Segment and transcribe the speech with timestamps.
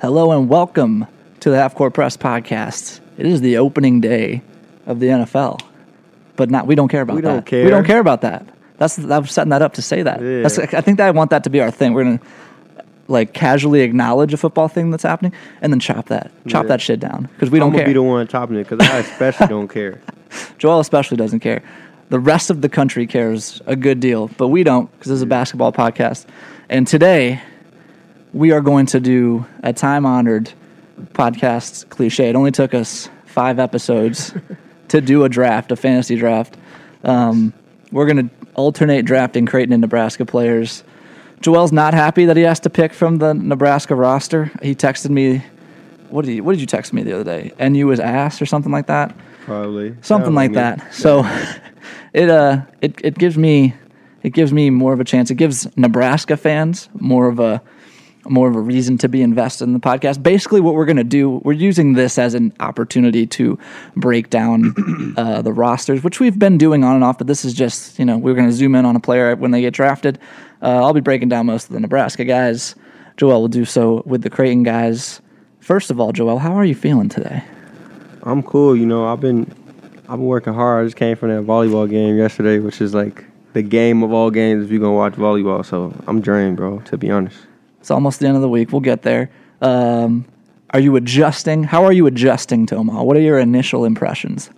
[0.00, 1.06] Hello and welcome
[1.40, 3.00] to the Half Court Press podcast.
[3.18, 4.42] It is the opening day
[4.86, 5.60] of the NFL,
[6.36, 7.28] but not we don't care about We that.
[7.32, 7.64] don't care.
[7.64, 8.46] We don't care about that.
[8.78, 10.20] That's I'm setting that up to say that.
[10.20, 10.42] Yeah.
[10.42, 11.94] That's, I think that I want that to be our thing.
[11.94, 12.20] We're gonna
[13.08, 15.32] like casually acknowledge a football thing that's happening
[15.62, 16.68] and then chop that, chop Yeah.
[16.68, 17.86] that shit down because we don't I'm care.
[17.86, 20.00] be the one chopping it because I especially don't care.
[20.58, 21.62] Joel especially doesn't care.
[22.10, 25.22] The rest of the country cares a good deal, but we don't because this is
[25.22, 26.26] a basketball podcast.
[26.68, 27.40] And today,
[28.36, 30.52] we are going to do a time honored
[31.14, 32.28] podcast cliche.
[32.28, 34.34] It only took us five episodes
[34.88, 36.58] to do a draft, a fantasy draft.
[37.02, 37.54] Um,
[37.90, 40.84] we're going to alternate drafting Creighton and Nebraska players.
[41.40, 44.50] Joel's not happy that he has to pick from the Nebraska roster.
[44.62, 45.42] He texted me.
[46.10, 47.52] What did, he, what did you text me the other day?
[47.58, 50.92] NU was ass or something like that Probably something like that.
[50.92, 51.24] So
[52.12, 53.74] it uh it, it gives me
[54.22, 55.30] it gives me more of a chance.
[55.30, 57.62] It gives Nebraska fans more of a
[58.30, 60.22] more of a reason to be invested in the podcast.
[60.22, 63.58] Basically, what we're going to do, we're using this as an opportunity to
[63.96, 64.74] break down
[65.16, 67.18] uh, the rosters, which we've been doing on and off.
[67.18, 69.50] But this is just, you know, we're going to zoom in on a player when
[69.50, 70.18] they get drafted.
[70.62, 72.74] Uh, I'll be breaking down most of the Nebraska guys.
[73.16, 75.20] Joel will do so with the Creighton guys.
[75.60, 77.42] First of all, Joel, how are you feeling today?
[78.22, 78.76] I'm cool.
[78.76, 79.50] You know, I've been
[80.08, 80.82] I've been working hard.
[80.82, 84.30] I just came from that volleyball game yesterday, which is like the game of all
[84.30, 85.64] games if you're gonna watch volleyball.
[85.64, 86.80] So I'm drained, bro.
[86.80, 87.38] To be honest,
[87.86, 88.72] It's almost the end of the week.
[88.72, 89.30] We'll get there.
[89.62, 90.24] Um,
[90.70, 91.62] are you adjusting?
[91.62, 93.04] How are you adjusting to Omaha?
[93.04, 94.50] What are your initial impressions?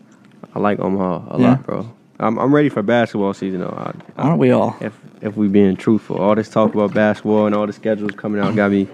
[0.55, 1.49] I like Omaha a Yeah.
[1.51, 1.91] lot, bro.
[2.19, 3.75] I'm I'm ready for basketball season though.
[3.77, 4.79] I, Aren't we all?
[4.81, 8.41] if if we being truthful, all this talk about basketball and all the schedules coming
[8.41, 8.89] out got me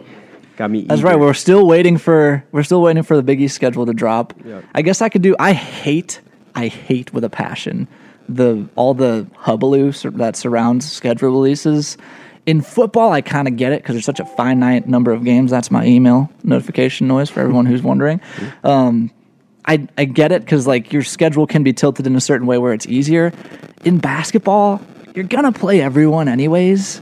[0.56, 0.82] got me.
[0.82, 1.06] That's eager.
[1.10, 1.18] right.
[1.20, 4.34] We're still waiting for we're still waiting for the Big East schedule to drop.
[4.44, 4.62] Yeah.
[4.74, 5.36] I guess I could do.
[5.38, 6.20] I hate
[6.56, 7.86] I hate with a passion
[8.28, 11.96] the all the hubbub that surrounds schedule releases.
[12.46, 15.50] In football, I kind of get it because there's such a finite number of games.
[15.50, 18.20] That's my email notification noise for everyone who's wondering.
[18.62, 19.10] Um,
[19.66, 22.58] I I get it because like your schedule can be tilted in a certain way
[22.58, 23.32] where it's easier.
[23.84, 24.82] In basketball,
[25.14, 27.00] you're gonna play everyone anyways,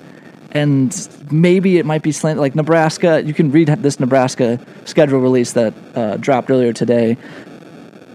[0.52, 3.22] and maybe it might be slant like Nebraska.
[3.25, 7.16] You can read this Nebraska schedule release that uh, dropped earlier today.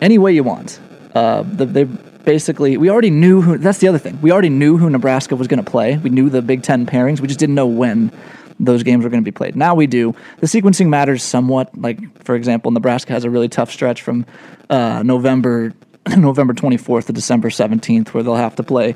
[0.02, 0.80] Any way you want.
[1.14, 1.88] Uh, the, they
[2.28, 3.58] basically we already knew who.
[3.58, 4.22] That's the other thing.
[4.22, 5.98] We already knew who Nebraska was going to play.
[5.98, 7.22] We knew the Big Ten pairings.
[7.22, 8.12] We just didn't know when
[8.60, 9.56] those games were going to be played.
[9.56, 10.14] Now we do.
[10.40, 11.76] The sequencing matters somewhat.
[11.78, 14.26] Like for example, Nebraska has a really tough stretch from
[14.70, 15.74] uh, November
[16.18, 18.96] November 24th to December 17th, where they'll have to play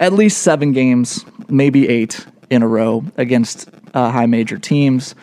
[0.00, 5.14] at least seven games, maybe eight in a row against uh, high major teams.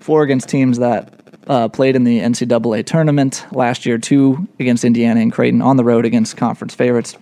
[0.00, 5.20] Four against teams that uh, played in the NCAA tournament last year, two against Indiana
[5.20, 7.16] and Creighton on the road against conference favorites.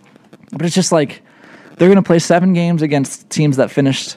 [0.53, 1.23] But it's just like
[1.77, 4.17] they're going to play seven games against teams that finished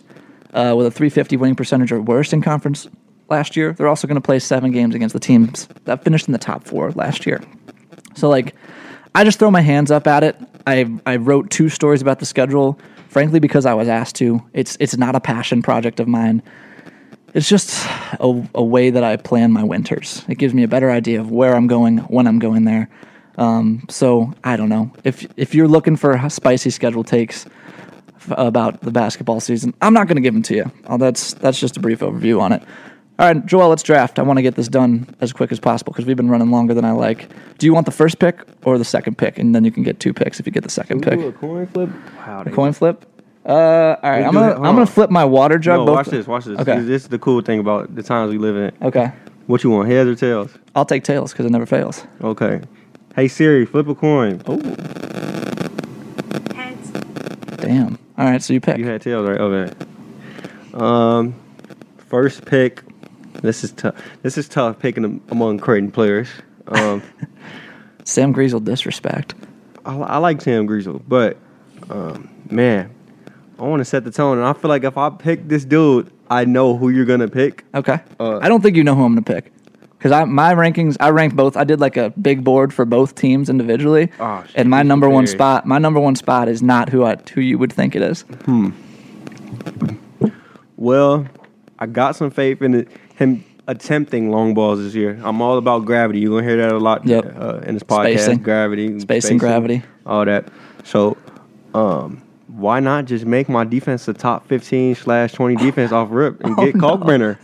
[0.54, 2.88] uh, with a 350 winning percentage or worse in conference
[3.30, 3.74] last year.
[3.74, 6.66] They're also going to play seven games against the teams that finished in the top
[6.66, 7.42] four last year.
[8.16, 8.56] So like,
[9.14, 10.38] I just throw my hands up at it.
[10.68, 14.44] I I wrote two stories about the schedule, frankly because I was asked to.
[14.54, 16.44] It's it's not a passion project of mine.
[17.36, 17.86] It's just
[18.20, 20.24] a, a way that I plan my winters.
[20.28, 22.90] It gives me a better idea of where I'm going when I'm going there.
[23.38, 27.46] Um, so I don't know if if you're looking for spicy schedule takes
[28.16, 30.72] f- about the basketball season, I'm not going to give them to you.
[30.86, 32.64] Uh, that's that's just a brief overview on it.
[33.20, 34.20] All right, Joel, let's draft.
[34.20, 36.74] I want to get this done as quick as possible because we've been running longer
[36.74, 37.30] than I like.
[37.58, 39.38] Do you want the first pick or the second pick?
[39.40, 41.20] And then you can get two picks if you get the second we pick.
[41.20, 41.90] a coin flip.
[42.18, 43.06] Wow, they- Coin flip.
[43.46, 44.56] Uh, all right, I'm gonna that.
[44.56, 45.86] I'm gonna flip my water jug.
[45.86, 46.26] No, watch this.
[46.26, 46.60] Watch this.
[46.60, 46.80] Okay.
[46.80, 48.72] This is the cool thing about the times we live in.
[48.88, 49.12] Okay,
[49.46, 50.58] What you want, heads or tails?
[50.76, 52.06] I'll take tails because it never fails.
[52.24, 52.62] Okay.
[53.16, 54.42] Hey Siri, flip a coin.
[54.48, 54.58] Oh,
[56.56, 56.90] Heads.
[57.58, 58.00] damn.
[58.18, 58.78] All right, so you pick.
[58.78, 59.40] You had tails, right?
[59.40, 59.74] Okay.
[60.74, 61.36] Um,
[61.98, 62.82] first pick.
[63.42, 63.96] This is tough.
[64.24, 66.30] This is tough picking among Creighton players.
[66.68, 67.04] Um,
[68.06, 69.36] Sam Griesel disrespect.
[69.86, 71.38] I, I like Sam Griesel, but
[71.90, 72.90] um, man,
[73.60, 76.12] I want to set the tone, and I feel like if I pick this dude,
[76.30, 77.64] I know who you're gonna pick.
[77.74, 78.00] Okay.
[78.20, 79.52] Uh, I don't think you know who I'm gonna pick.
[79.98, 81.56] Because I my rankings, I ranked both.
[81.58, 85.10] I did like a big board for both teams individually, Oh, shit, and my number
[85.10, 88.02] one spot, my number one spot is not who I who you would think it
[88.02, 88.22] is.
[88.46, 88.70] Hmm.
[90.78, 91.26] Well,
[91.80, 95.20] I got some faith in it, him attempting long balls this year.
[95.24, 96.20] I'm all about gravity.
[96.20, 97.36] You're gonna hear that a lot Yep.
[97.40, 98.20] uh, in this podcast.
[98.20, 98.38] Spacing.
[98.40, 99.84] Gravity, Spacing, gravity.
[100.06, 100.50] all that.
[100.84, 101.18] So,
[101.74, 102.22] um,
[102.56, 106.56] why not just make my defense the top 15 slash 20 defense off rip and
[106.58, 106.98] oh, get Oh, no.
[106.98, 107.38] Kalkbrenner?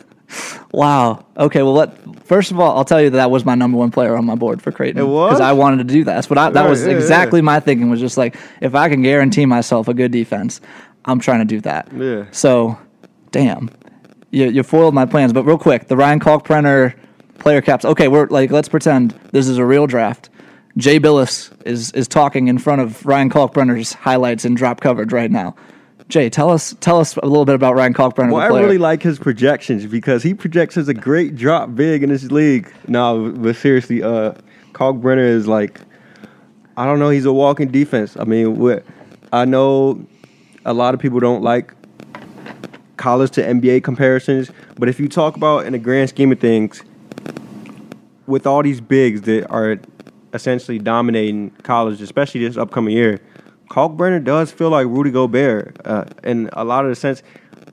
[0.71, 1.25] Wow.
[1.37, 1.61] Okay.
[1.61, 4.15] Well, let first of all, I'll tell you that, that was my number one player
[4.15, 5.01] on my board for Creighton.
[5.01, 5.31] It was?
[5.31, 6.15] because I wanted to do that.
[6.15, 6.49] That's what I.
[6.51, 7.45] That Right, was yeah, exactly yeah.
[7.45, 7.89] my thinking.
[7.89, 10.61] Was just like if I can guarantee myself a good defense,
[11.05, 11.91] I'm trying to do that.
[11.93, 12.25] Yeah.
[12.31, 12.77] So,
[13.31, 13.69] damn,
[14.31, 15.33] you you foiled my plans.
[15.33, 16.93] But real quick, the Ryan Kalkbrenner
[17.39, 17.83] player caps.
[17.83, 20.29] Okay, we're like let's pretend this is a real draft.
[20.77, 25.31] Jay Bilas is is talking in front of Ryan Kalkbrenner's highlights and drop coverage right
[25.31, 25.56] now.
[26.07, 28.33] Jay, tell us tell us a little bit about Ryan Kalkbrenner.
[28.33, 32.09] Well, I really like his projections because he projects as a great drop big in
[32.09, 32.71] this league.
[32.88, 34.33] No, but seriously, uh,
[34.73, 35.79] Kalkbrenner is like,
[36.77, 38.18] I don't know, he's a walking defense.
[38.18, 38.85] I mean, what
[39.31, 40.06] I know,
[40.65, 41.73] a lot of people don't like
[42.97, 46.83] college to NBA comparisons, but if you talk about in the grand scheme of things,
[48.27, 49.77] with all these bigs that are
[50.33, 53.19] essentially dominating college, especially this upcoming year,
[53.69, 57.24] Kalkbrenner does feel like Rudy Gobert uh, in a lot of the sense.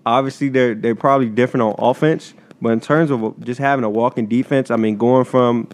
[0.06, 4.26] Obviously, they're they're probably different on offense, but in terms of just having a walking
[4.26, 5.68] defense, I mean, going from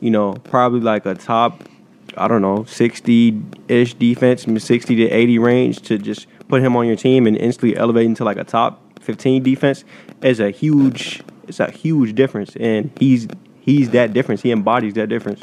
[0.00, 1.64] you know probably like a top,
[2.16, 6.86] I don't know, sixty ish defense, sixty to eighty range to just put him on
[6.86, 9.84] your team and instantly elevate into like a top fifteen defense
[10.22, 13.28] is a huge it's a huge difference, and he's
[13.60, 14.42] he's that difference.
[14.42, 15.42] He embodies that difference.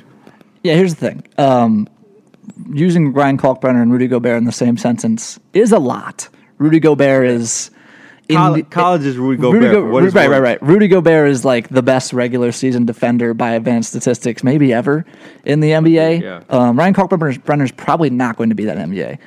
[0.63, 1.23] Yeah, here's the thing.
[1.37, 1.87] Um,
[2.73, 6.29] using Ryan Kalkbrenner and Rudy Gobert in the same sentence is a lot.
[6.57, 7.71] Rudy Gobert is
[8.29, 9.61] in College, the- college is Rudy Gobert.
[9.61, 10.61] Rudy Go- What is right, right, right.
[10.61, 15.05] Rudy Gobert is like the best regular season defender by advanced statistics, maybe ever
[15.43, 16.21] in the NBA.
[16.21, 16.43] Yeah.
[16.49, 19.17] Um, Ryan Kalkbrenner is probably not going to be that NBA.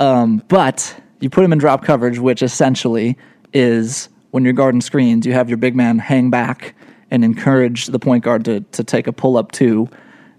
[0.00, 3.16] Um, but you put him in drop coverage, which essentially
[3.52, 6.74] is when you're guarding screens, you have your big man hang back
[7.10, 9.88] and encourage the point guard to, to take a pull up two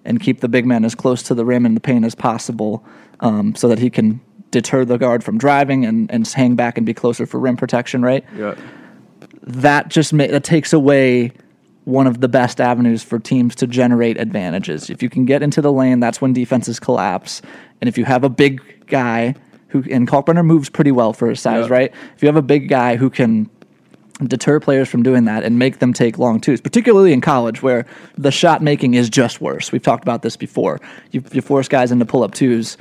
[0.06, 2.86] and keep the big man as close to the rim and the paint as possible
[3.22, 4.20] um, so that he can
[4.52, 8.02] deter the guard from driving and, and hang back and be closer for rim protection,
[8.02, 8.24] right?
[8.36, 8.56] Yeah.
[9.42, 11.32] that just ma- that takes away
[11.86, 14.90] one of the best avenues for teams to generate advantages.
[14.90, 17.42] If you can get into the lane, that's when defenses collapse.
[17.82, 19.36] And if you have a big guy
[19.68, 21.74] who and Kalkbrenner moves pretty well for his size, Yeah.
[21.74, 21.94] right?
[22.16, 23.50] If you have a big guy who can
[24.28, 27.86] deter players from doing that and make them take long twos, particularly in college where
[28.18, 29.72] the shot making is just worse.
[29.72, 30.80] We've talked about this before.
[31.12, 32.78] You, you force guys into pull up twos.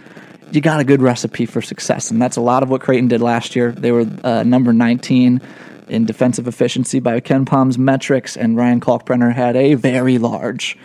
[0.50, 3.20] You got a good recipe for success, and that's a lot of what Creighton did
[3.22, 3.72] last year.
[3.72, 5.40] They were uh, number 19
[5.88, 10.76] in defensive efficiency by KenPom's metrics, and Ryan Kalkbrenner had a very large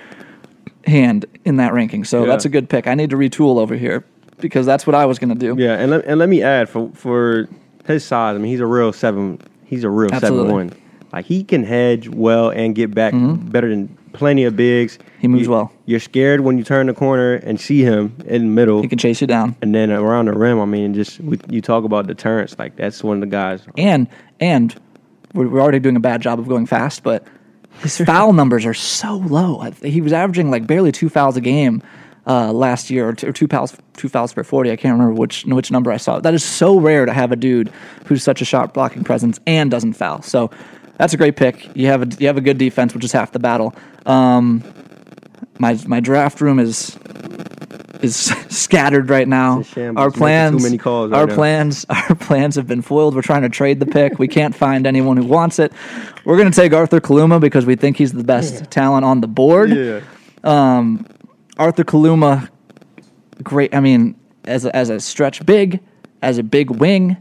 [0.86, 2.04] hand in that ranking.
[2.06, 2.28] So Yeah.
[2.28, 2.88] that's a good pick.
[2.88, 4.06] I need to retool over here
[4.40, 5.62] because that's what I was going to do.
[5.62, 7.48] Yeah, and let, and let me add for for
[7.86, 8.36] his size.
[8.36, 9.40] I mean, he's a real seven.
[9.68, 10.48] He's a real Absolutely.
[10.50, 10.74] seven one.
[11.14, 14.98] Like he can hedge well and get back better than plenty of bigs.
[14.98, 15.20] Mm-hmm.
[15.22, 15.72] He moves You- well.
[15.86, 18.98] You're scared when you turn the corner and see him in the middle, He can
[18.98, 19.56] chase you down.
[19.62, 20.60] and then around the rim.
[20.60, 22.58] I mean, just we, you talk about deterrence.
[22.60, 23.62] Like that's one of the guys.
[23.78, 24.08] and
[24.40, 24.76] and
[25.34, 27.26] we're, we're already doing a bad job of going fast, but
[27.82, 29.60] his foul numbers are so low.
[29.84, 31.82] He was averaging like barely two fouls a game
[32.28, 34.72] uh, last year, or two, or two fouls two fouls per forty.
[34.72, 36.20] I can't remember which which number I saw.
[36.20, 37.72] That is so rare to have a dude
[38.06, 40.22] who's such a shot blocking presence and doesn't foul.
[40.22, 40.52] So
[40.98, 41.70] that's a great pick.
[41.76, 43.74] You have a you have a good defense, which is half the battle.
[44.06, 44.64] Um,
[45.60, 46.98] my my draft room is
[48.02, 48.16] is
[48.50, 49.60] scattered right now.
[49.60, 50.04] It's a shambles.
[50.04, 51.36] Our plans, many calls right our now.
[51.36, 53.16] plans, our plans have been foiled.
[53.16, 54.20] We're trying to trade the pick.
[54.20, 55.72] We can't find anyone who wants it.
[56.26, 59.28] We're going to take Arthur Kaluma because we think he's the best talent on the
[59.28, 59.70] board.
[59.70, 60.02] Yeah.
[61.58, 62.50] Arthur Kaluma,
[63.44, 63.74] great.
[63.74, 64.16] I mean,
[64.46, 65.80] as a, as a stretch big,
[66.22, 67.18] as a big wing,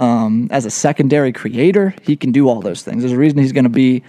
[0.00, 3.02] um, as a secondary creator, he can do all those things.
[3.02, 4.02] There's a reason he's going to be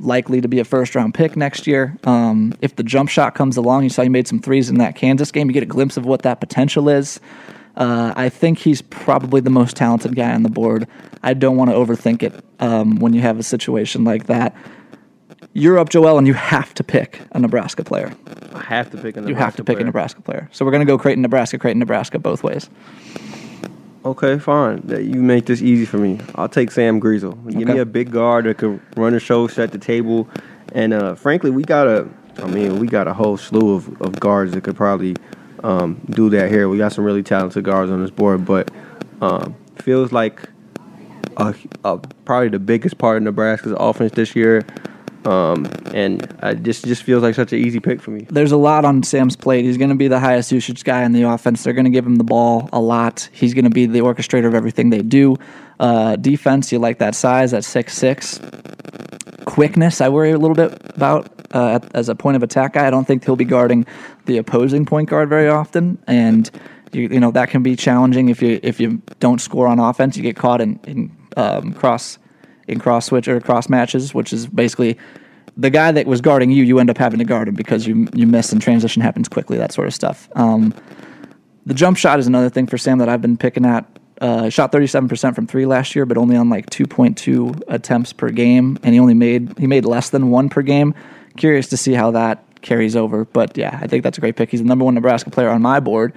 [0.00, 1.96] likely to be a first round pick next year.
[2.04, 4.96] Um, if the jump shot comes along, you saw he made some threes in that
[4.96, 5.48] Kansas game.
[5.48, 7.20] You get a glimpse of what that potential is.
[7.76, 10.86] Uh, I think he's probably the most talented guy on the board.
[11.22, 14.54] I don't want to overthink it um, when you have a situation like that.
[15.56, 18.12] You're up, Joel, and you have to pick a Nebraska player.
[18.52, 19.20] I have to pick a.
[19.20, 19.84] Nebraska You have to pick a.
[19.84, 20.48] Nebraska player.
[20.52, 22.68] So we're going to go Creighton, Nebraska, Creighton, Nebraska both ways.
[24.04, 24.80] Okay, fine.
[24.84, 26.18] That- You make this easy for me.
[26.34, 27.34] I'll take Sam Griesel.
[27.52, 27.72] Give Okay.
[27.74, 30.28] me a big guard that could run the show, set the table,
[30.72, 32.08] and uh, frankly, we got a.
[32.38, 35.14] I mean, we got a whole slew of, of guards that could probably
[35.62, 36.68] um, do that here.
[36.68, 38.72] We got some really talented guards on this board, but
[39.22, 40.42] um, feels like
[41.36, 44.62] a, a, probably the biggest part of Nebraska's offense this year.
[45.24, 48.26] Um, and I just just feels like such an easy pick for me.
[48.28, 49.64] There's a lot on Sam's plate.
[49.64, 51.62] He's going to be the highest usage guy in the offense.
[51.62, 53.28] They're going to give him the ball a lot.
[53.32, 55.36] He's going to be the orchestrator of everything they do.
[55.80, 58.40] Uh, defense, you like that size at six six.
[59.46, 62.86] Quickness, I worry a little bit about uh, as a point of attack guy.
[62.86, 63.86] I don't think he'll be guarding
[64.26, 66.50] the opposing point guard very often, and
[66.92, 70.16] you, you know that can be challenging if you if you don't score on offense.
[70.16, 72.18] You get caught in in um, cross
[72.68, 74.98] in cross switch or cross matches, which is basically
[75.56, 76.64] the guy that was guarding you.
[76.64, 79.58] You end up having to guard him because you you miss and transition happens quickly.
[79.58, 80.28] That sort of stuff.
[80.34, 80.74] Um,
[81.66, 83.86] the jump shot is another thing for Sam that I've been picking at.
[84.20, 88.78] Uh, shot 37% from three last year, but only on like 2.2 attempts per game,
[88.82, 90.94] and he only made he made less than one per game.
[91.36, 93.24] curious to see how that carries over.
[93.24, 94.50] But yeah, I think that's a great pick.
[94.50, 96.12] He's the number one Nebraska player on my board.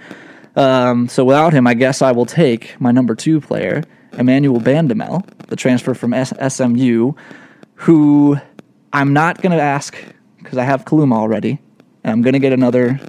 [0.56, 3.84] Um, so without him, I guess I will take my number two player,
[4.18, 7.14] Emmanuel Bandoumel, the transfer from S- SMU,
[7.76, 8.38] who
[8.94, 9.96] I'm not going to ask
[10.38, 11.60] because I have Kaluma already,
[12.04, 13.00] and I'm going to get another.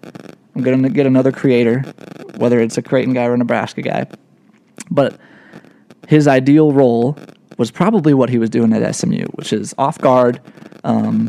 [0.55, 1.81] I'm going to get another creator,
[2.37, 4.07] whether it's a Creighton guy or a Nebraska guy.
[4.91, 5.19] But
[6.09, 7.17] his ideal role
[7.59, 10.41] was probably what he was doing at SMU, which is off guard,
[10.85, 11.29] um,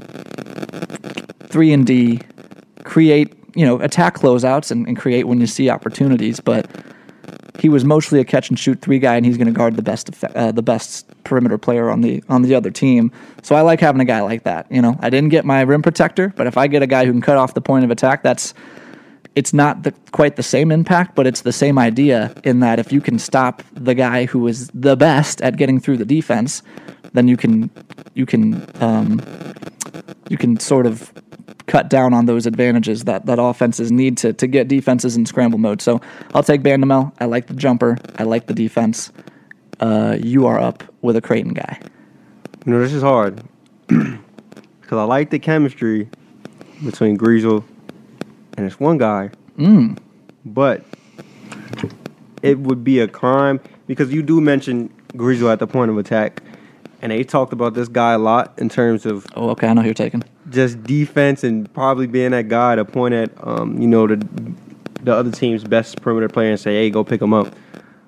[1.48, 2.22] three and D,
[2.84, 6.40] create you know attack closeouts and, and create when you see opportunities.
[6.40, 6.70] But
[7.60, 9.82] he was mostly a catch and shoot three guy, and he's going to guard the
[9.82, 13.12] best uh, the best perimeter player on the on the other team.
[13.44, 14.72] So I like having a guy like that.
[14.72, 17.12] You know, I didn't get my rim protector, but if I get a guy who
[17.12, 18.54] can cut off the point of attack, that's
[19.36, 22.92] it's not the, quite the same impact, but it's the same idea in that if
[22.92, 26.64] you can stop the guy who is the best at getting through the defense,
[27.14, 27.70] then you can
[28.14, 29.22] you can um,
[30.30, 31.12] you can sort of
[31.70, 35.60] cut down on those advantages that, that offenses need to, to get defenses in scramble
[35.60, 35.82] mode.
[35.82, 36.02] So
[36.34, 37.14] I'll take Bandoumel.
[37.20, 37.98] I like the jumper.
[38.18, 39.12] I like the defense.
[39.80, 41.80] Uh, you are up with a Creighton guy.
[42.66, 43.44] You know, this is hard
[43.88, 44.18] because
[44.92, 46.10] I like the chemistry
[46.84, 47.64] between Griesel
[48.58, 49.30] and this one guy.
[49.58, 49.98] Mm.
[50.44, 50.84] But
[52.42, 56.42] it would be a crime because you do mention Griesel at the point of attack,
[57.04, 59.68] and they talked about this guy a lot in terms of Oh, okay.
[59.68, 60.24] I know who you're taking.
[60.50, 64.16] Just defense and probably being that guy to point at um, you know the
[65.04, 67.54] the other team's best perimeter player and say, "Hey, go pick him up."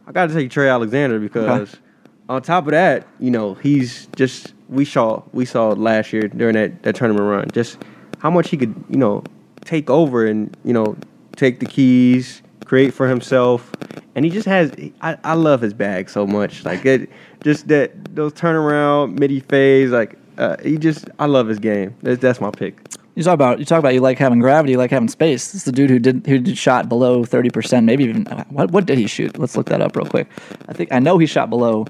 [0.07, 1.75] I got to take Trey Alexander because
[2.27, 6.55] on top of that, you know, he's just we saw we saw last year during
[6.55, 7.77] that, that tournament run just
[8.19, 9.23] how much he could you know
[9.65, 10.95] take over and you know
[11.35, 13.71] take the keys, create for himself,
[14.15, 14.71] and he just has.
[15.01, 16.65] I, I love his bag so much.
[16.65, 17.09] Like it,
[17.43, 19.91] just that those turnaround midi phase.
[19.91, 21.09] Like uh, he just.
[21.19, 21.95] I love his game.
[22.01, 22.79] That's that's my pick.
[23.15, 25.51] You talk about you talk about you like having gravity, you like having space.
[25.51, 28.71] This is the dude who did who did shot below thirty percent, maybe even what
[28.71, 29.37] what did he shoot?
[29.37, 30.27] Let's look that up real quick.
[30.67, 31.85] I think I know he shot below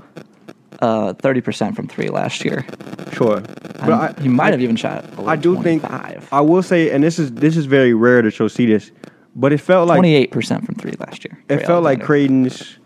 [0.81, 2.65] uh, thirty percent from three last year.
[3.13, 5.15] Sure, but I, he might have even shot.
[5.15, 8.31] Below I do think I will say, and this is this is very rare to
[8.31, 8.91] show see this,
[9.35, 11.41] but it felt like twenty eight percent from three last year.
[11.49, 12.05] it felt like Alexander.
[12.05, 12.77] Creighton's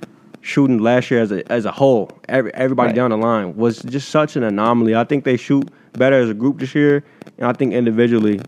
[0.45, 2.95] shooting last year as a as a whole, every, everybody Right.
[2.95, 4.95] down the line was just such an anomaly.
[4.95, 7.03] I think they shoot better as a group this year,
[7.37, 8.39] and I think individually,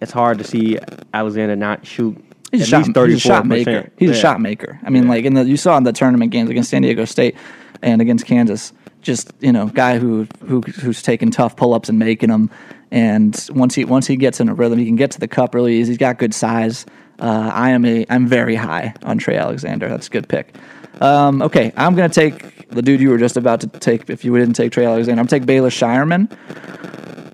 [0.00, 0.78] it's hard to see
[1.12, 2.16] Alexander not shoot
[2.50, 3.90] He's a shot, he's a shot maker.
[3.96, 4.78] He's a shot maker.
[4.84, 7.36] I mean, like in the you saw in the tournament games against San Diego State
[7.82, 11.98] and against Kansas, just you know, guy who who who's taking tough pull ups and
[11.98, 12.50] making them.
[12.90, 15.54] And once he once he gets in a rhythm, he can get to the cup
[15.54, 15.92] really easy.
[15.92, 16.86] He's got good size.
[17.18, 19.88] Uh, I am a I'm very high on Trey Alexander.
[19.88, 20.54] That's a good pick.
[21.00, 24.08] Um, okay, I'm gonna take the dude you were just about to take.
[24.10, 26.30] If you didn't take Trey Alexander, I'm gonna take Baylor Scheierman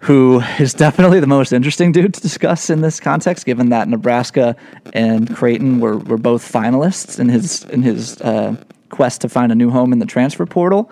[0.02, 4.57] who is definitely the most interesting dude to discuss in this context, given that Nebraska
[4.93, 8.57] and Creighton were, were both finalists in his in his uh,
[8.88, 10.90] quest to find a new home in the transfer portal.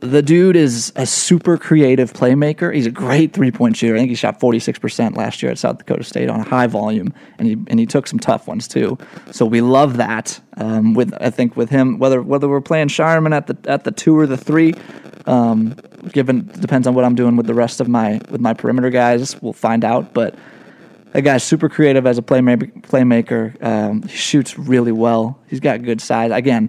[0.00, 2.74] The dude is a super creative playmaker.
[2.74, 3.96] He's a great three point shooter.
[3.96, 7.48] I think he shot 46% last year at South Dakota State on high volume, and
[7.48, 8.98] he and he took some tough ones too.
[9.32, 10.40] So we love that.
[10.58, 13.90] Um, with I think with him, whether whether we're playing Scheierman at the at the
[13.90, 14.74] two or the three,
[15.26, 15.76] um,
[16.12, 19.40] given depends on what I'm doing with the rest of my with my perimeter guys.
[19.42, 20.34] We'll find out, but.
[21.12, 22.70] That guy's super creative as a playmaker.
[22.82, 25.40] Playmaker, um, he shoots really well.
[25.46, 26.30] He's got good size.
[26.30, 26.68] Again,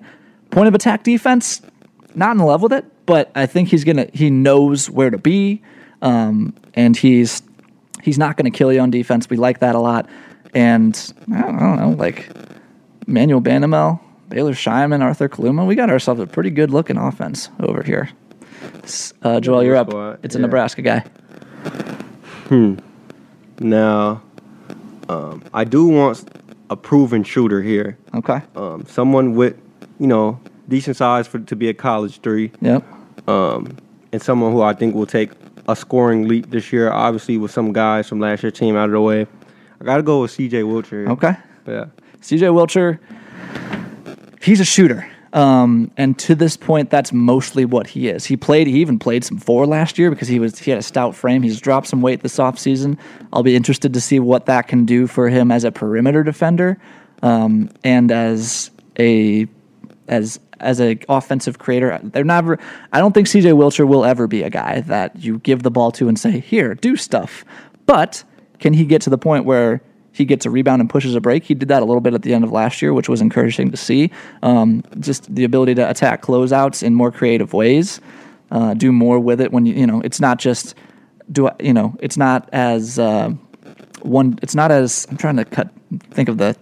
[0.51, 1.61] point of attack defense,
[2.17, 4.07] not in love with it, but I think he's gonna.
[4.13, 5.61] He knows where to be,
[6.01, 7.41] um, and he's
[8.03, 9.29] he's not gonna kill you on defense.
[9.29, 10.09] We like that a lot.
[10.53, 12.29] And I don't, I don't know, like
[13.05, 15.67] Manuel Bandoumel, Baylor Scheierman, Arthur Kaluma.
[15.67, 18.09] We got ourselves a pretty good looking offense over here.
[19.21, 19.89] Uh, Joel, you're up.
[20.23, 20.41] It's a yeah.
[20.41, 20.99] Nebraska guy.
[22.47, 22.75] Hmm.
[23.59, 24.21] Now,
[25.09, 26.27] um, I do want
[26.69, 27.97] a proven shooter here.
[28.13, 28.41] Okay.
[28.55, 29.59] Um, someone with,
[29.99, 32.51] you know, decent size for to be a college three.
[32.61, 32.83] Yep.
[33.27, 33.77] um,
[34.11, 35.31] and someone who I think will take
[35.67, 36.89] a scoring leap this year.
[36.91, 39.27] Obviously, with some guys from last year's team out of the way,
[39.81, 40.61] I got to go with C.J.
[40.61, 41.09] Wilcher.
[41.09, 41.35] Okay.
[41.67, 41.85] Yeah.
[42.21, 42.99] CJ Wilcher,
[44.41, 45.07] he's a shooter.
[45.33, 48.25] Um, and to this point, that's mostly what he is.
[48.25, 50.83] He played, he even played some four last year because he was he had a
[50.83, 51.43] stout frame.
[51.43, 52.97] He's dropped some weight this offseason.
[53.31, 56.77] I'll be interested to see what that can do for him as a perimeter defender
[57.21, 59.47] um, and as a
[60.07, 61.99] as as a offensive creator.
[62.03, 62.59] They're never.
[62.93, 65.91] I don't think CJ Wilcher will ever be a guy that you give the ball
[65.93, 67.45] to and say, "Here, do stuff."
[67.85, 68.23] But
[68.59, 71.43] can he get to the point where he gets a rebound and pushes a break?
[71.43, 73.71] He did that a little bit at the end of last year, which was encouraging
[73.71, 74.11] to see.
[74.41, 78.01] Um, just the ability to attack closeouts in more creative ways,
[78.51, 80.75] uh, do more with it when you you know it's not just
[81.31, 81.95] do I, you know?
[81.99, 83.31] It's not as uh,
[84.01, 84.39] one.
[84.41, 85.69] It's not as I'm trying to cut.
[86.11, 86.55] Think of the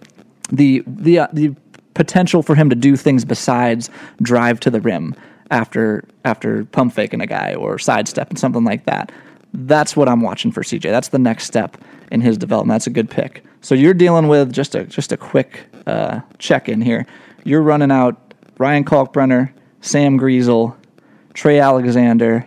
[0.50, 1.54] the the uh, the
[1.96, 3.90] potential for him to do things besides
[4.22, 5.14] drive to the rim
[5.50, 9.10] after after pump faking a guy or sidestep and something like that.
[9.52, 10.82] That's what I'm watching for CJ.
[10.82, 11.78] That's the next step
[12.12, 12.74] in his development.
[12.74, 13.42] That's a good pick.
[13.62, 17.06] So you're dealing with just a just a quick uh, check in here.
[17.44, 20.76] You're running out Ryan Kalkbrenner, Sam Griesel,
[21.34, 22.46] Trey Alexander,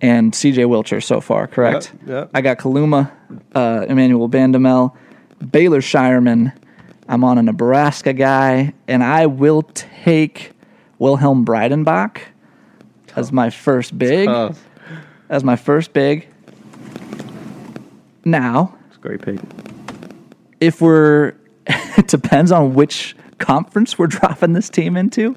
[0.00, 1.92] and CJ Wilcher so far, correct?
[2.00, 2.30] Yep, yep.
[2.34, 3.10] I got Kaluma,
[3.54, 4.96] uh, Emmanuel Bandoumel,
[5.50, 6.52] Baylor Scheierman.
[7.08, 10.52] I'm on a Nebraska guy, and I will take
[10.98, 12.18] Wilhelm Breidenbach
[13.16, 14.28] as my first big.
[14.28, 14.52] Uh,
[15.28, 16.28] As my first big.
[18.24, 19.40] Now, it's great pick.
[20.60, 21.34] if we're,
[21.66, 25.36] it depends on which conference we're dropping this team into.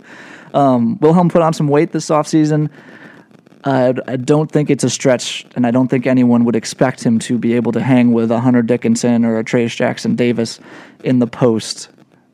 [0.54, 2.70] Um, Wilhelm put on some weight this offseason.
[3.66, 7.40] I don't think it's a stretch, and I don't think anyone would expect him to
[7.40, 10.60] be able to hang with a Hunter Dickinson or a Trayce Jackson Davis
[11.04, 11.90] in the post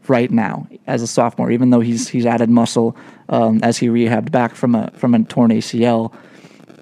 [0.08, 1.50] right now as a sophomore.
[1.50, 2.98] Even though he's he's added muscle
[3.30, 6.14] um, as he rehabbed back from a from a torn ACL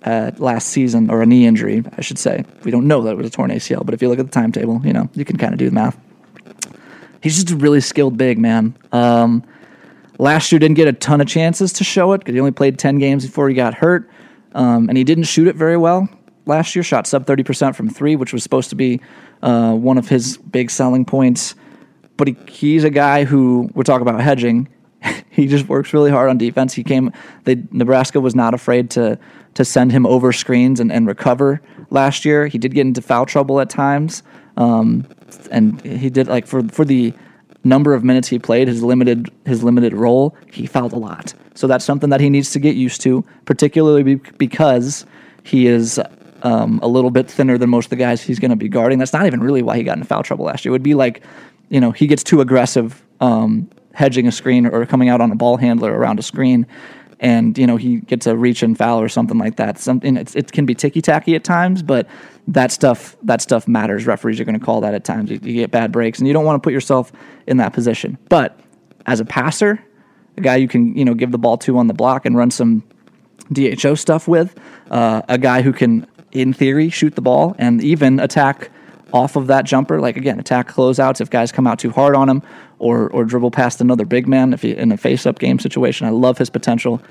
[0.03, 2.44] uh, last season or a knee injury, I should say.
[2.63, 4.32] We don't know that it was a torn ACL, but if you look at the
[4.32, 6.00] timetable, you know you can kind of do the math.
[7.22, 8.75] He's just a really skilled big man.
[8.91, 9.44] Um,
[10.18, 12.79] last year didn't get a ton of chances to show it because he only played
[12.79, 14.10] 10 games before he got hurt.
[14.53, 16.10] Um, and he didn't shoot it very well
[16.46, 16.84] last year.
[16.84, 19.01] Shot sub 30% from three, which was supposed to be
[19.41, 21.56] uh, one of his big selling points.
[22.18, 24.68] But he, he's a guy who, we're talking about hedging.
[25.29, 26.74] he just works really hard on defense.
[26.74, 27.12] He came,
[27.46, 29.18] they, Nebraska was not afraid to
[29.56, 32.48] to send him over screens and, and recover last year.
[32.48, 34.24] He did get into foul trouble at times.
[34.58, 35.08] Um,
[35.51, 37.13] and he did like for for the
[37.63, 41.34] number of minutes he played, his limited his limited role, he fouled a lot.
[41.56, 45.06] So that's something that he needs to get used to, particularly because
[45.44, 46.00] he is
[46.44, 49.00] um, a little bit thinner than most of the guys he's going to be guarding.
[49.00, 50.69] That's not even really why he got in foul trouble last year.
[50.69, 51.24] It would be like,
[51.69, 55.36] you know, he gets too aggressive um, hedging a screen or coming out on a
[55.36, 56.65] ball handler around a screen.
[57.21, 59.77] And you know he gets a reach and foul or something like that.
[59.77, 62.08] Something it can be ticky tacky at times, but
[62.47, 64.05] that stuff that stuff matters.
[64.05, 65.29] Referees are going to call that at times.
[65.29, 67.12] You, you get bad breaks, and you don't want to put yourself
[67.45, 68.17] in that position.
[68.29, 68.60] But
[69.05, 69.84] as a passer,
[70.38, 72.51] a guy you can you know give the ball to on the block and run
[72.51, 72.84] some
[73.51, 74.58] DHO stuff with,
[74.91, 78.69] uh, a guy who can, in theory, shoot the ball and even attack
[79.12, 79.99] off of that jumper.
[79.99, 82.43] Like again, attack closeouts if guys come out too hard on him,
[82.80, 86.08] or or dribble past another big man if he, in a face-up game situation.
[86.08, 87.02] I love his potential.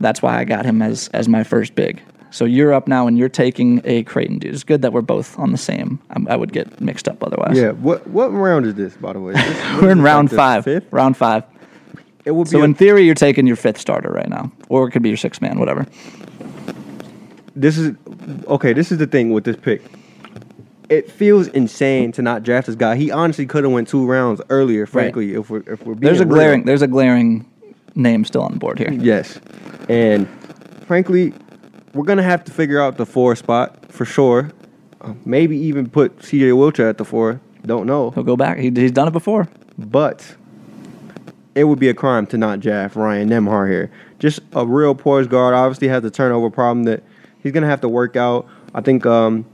[0.00, 2.02] That's why I got him as as my first big.
[2.32, 4.54] So you're up now, and you're taking a Creighton dude.
[4.54, 5.98] It's good that we're both on the same.
[6.10, 7.56] I, I would get mixed up otherwise.
[7.58, 7.72] Yeah.
[7.72, 9.32] What what round is this, by the way?
[9.36, 10.64] This- we're in round like five.
[10.64, 10.86] Fifth.
[10.92, 11.42] Round five.
[12.24, 12.50] It will be.
[12.50, 15.08] So a- in theory, you're taking your fifth starter right now, or it could be
[15.08, 15.86] your sixth man, whatever.
[17.56, 17.96] this is
[18.46, 18.72] okay.
[18.72, 19.82] This is the thing with this pick.
[20.90, 22.96] It feels insane to not draft this guy.
[22.96, 24.84] He honestly could have went two rounds earlier.
[24.86, 26.34] Frankly, if we're if we're being There's a real.
[26.34, 26.64] glaring.
[26.64, 27.48] There's a glaring
[27.94, 28.90] name still on the board here.
[28.92, 29.40] Yes,
[29.88, 30.28] and
[30.86, 31.32] frankly,
[31.94, 34.50] we're gonna have to figure out the four spot for sure.
[35.00, 37.40] Uh, maybe even put CJ Wilcher at the four.
[37.64, 38.58] Don't know, He'll go back.
[38.58, 39.48] He, he's done it before.
[39.78, 40.34] but
[41.54, 43.90] it would be a crime to not draft Ryan Nembhard here.
[44.18, 45.54] Just a real poise guard.
[45.54, 47.02] Obviously, has the turnover problem that
[47.42, 48.46] he's gonna have to work out.
[48.74, 49.44] I think um,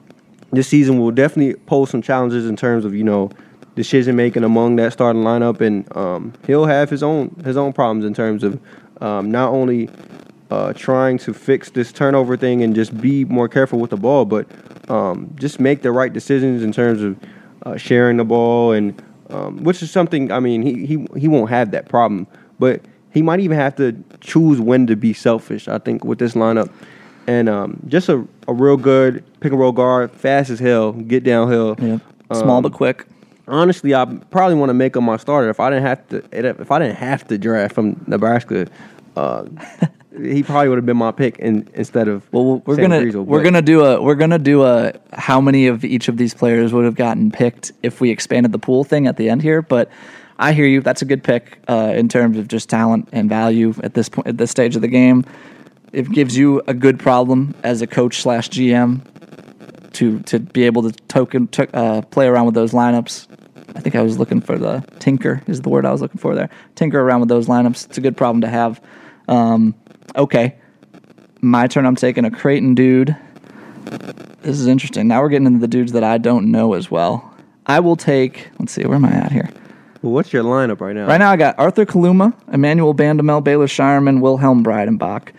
[0.53, 3.31] this season will definitely pose some challenges in terms of you know
[3.75, 8.05] decision making among that starting lineup, and um, he'll have his own his own problems
[8.05, 8.61] in terms of
[9.01, 9.89] um, not only
[10.51, 14.25] uh, trying to fix this turnover thing and just be more careful with the ball,
[14.25, 14.47] but
[14.91, 17.19] um, just make the right decisions in terms of
[17.65, 20.31] uh, sharing the ball and um, which is something.
[20.31, 22.27] I mean, he he he won't have that problem,
[22.59, 22.83] but
[23.13, 25.69] he might even have to choose when to be selfish.
[25.69, 26.71] I think with this lineup,
[27.27, 31.25] and um, just a, a real good pick and roll guard, fast as hell, get
[31.25, 31.77] downhill.
[31.79, 31.99] Yeah.
[32.33, 33.07] Small Um, but quick.
[33.49, 36.25] Honestly, I probably want to make him my starter if I didn't have to.
[36.33, 38.67] If I didn't have to draft from Nebraska,
[39.17, 39.45] uh,
[40.21, 42.27] he probably would have been my pick in, instead of.
[42.33, 45.69] Well, we're Sam gonna Griesel, we're gonna do a we're gonna do a how many
[45.69, 49.07] of each of these players would have gotten picked if we expanded the pool thing
[49.07, 49.63] at the end here.
[49.63, 49.91] But
[50.39, 50.81] I hear you.
[50.81, 54.27] That's a good pick uh, in terms of just talent and value at this point
[54.27, 55.25] at this stage of the game.
[55.93, 59.03] It gives you a good problem as a coach slash GM
[59.95, 63.27] to to be able to token to, uh, play around with those lineups.
[63.75, 66.35] I think I was looking for the tinker is the word I was looking for
[66.35, 66.51] there.
[66.75, 67.87] Tinker around with those lineups.
[67.87, 68.81] It's a good problem to have.
[69.29, 69.75] Um,
[70.15, 70.57] okay,
[71.41, 71.87] my turn.
[71.87, 73.17] I'm taking a Creighton dude.
[74.43, 75.09] This is interesting.
[75.09, 77.35] Now we're getting into the dudes that I don't know as well.
[77.67, 78.51] I will take.
[78.59, 78.85] Let's see.
[78.85, 79.51] Where am I at here?
[80.03, 81.07] Well, what's your lineup right now?
[81.07, 85.31] Right now, I got Arthur Kaluma, Emmanuel Bandoumel, Baylor Scheierman, Wilhelm Breidenbach.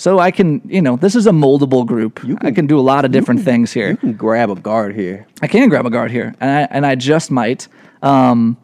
[0.00, 2.24] So I can, you know, this is a moldable group.
[2.40, 3.90] I can do a lot of different things here.
[3.90, 5.26] You can grab a guard here.
[5.42, 7.68] I can grab a guard here, and I and I just might.
[8.00, 8.56] Um,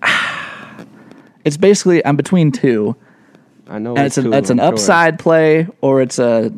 [1.44, 2.94] it's basically I'm between two,
[3.66, 3.96] I know.
[3.96, 4.66] and it's two, an it's an sure.
[4.66, 6.52] upside play or it's a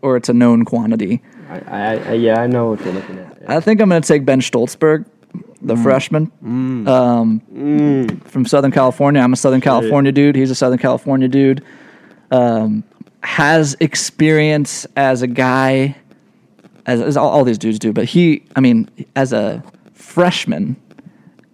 [0.00, 1.22] or it's a known quantity.
[1.48, 3.44] I, I, I, yeah, I know what you're looking at.
[3.46, 5.06] I think I'm going to take Ben Shtolzberg,
[5.60, 9.22] the freshman um, from Southern California.
[9.22, 10.34] I'm a Southern California dude.
[10.34, 11.62] He's a Southern California dude.
[12.32, 12.82] Um,
[13.22, 15.96] has experience as a guy,
[16.86, 17.92] as, as all, all these dudes do.
[17.92, 19.62] But he, I mean, as a
[19.94, 20.76] freshman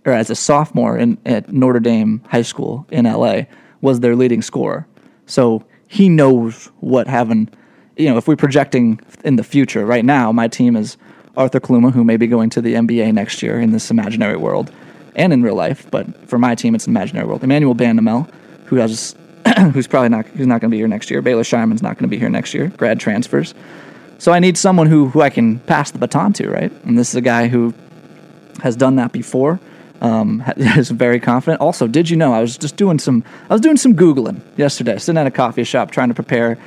[0.05, 3.43] or as a sophomore in at Notre Dame High School in LA,
[3.81, 4.87] was their leading scorer.
[5.27, 7.49] So he knows what having,
[7.97, 9.85] you know, if we're projecting in the future.
[9.85, 10.97] Right now, my team is
[11.37, 14.73] Arthur Kaluma, who may be going to the NBA next year in this imaginary world,
[15.15, 15.89] and in real life.
[15.91, 17.45] But for my team, it's an imaginary world.
[17.45, 18.31] Emmanuel Bandoumel,
[18.67, 19.15] who has,
[19.73, 21.23] who's probably not, who's not going to be here next year.
[21.23, 22.69] Baylor Scheierman's not going to be here next year.
[22.77, 23.55] Grad transfers.
[24.19, 26.73] So I need someone who who I can pass the baton to, right?
[26.85, 27.73] And this is a guy who
[28.63, 29.61] has done that before.
[30.01, 31.61] Um, is very confident.
[31.61, 34.99] Also, did you know I was just doing some I was doing some googling yesterday,
[34.99, 36.59] sitting at a coffee shop trying to prepare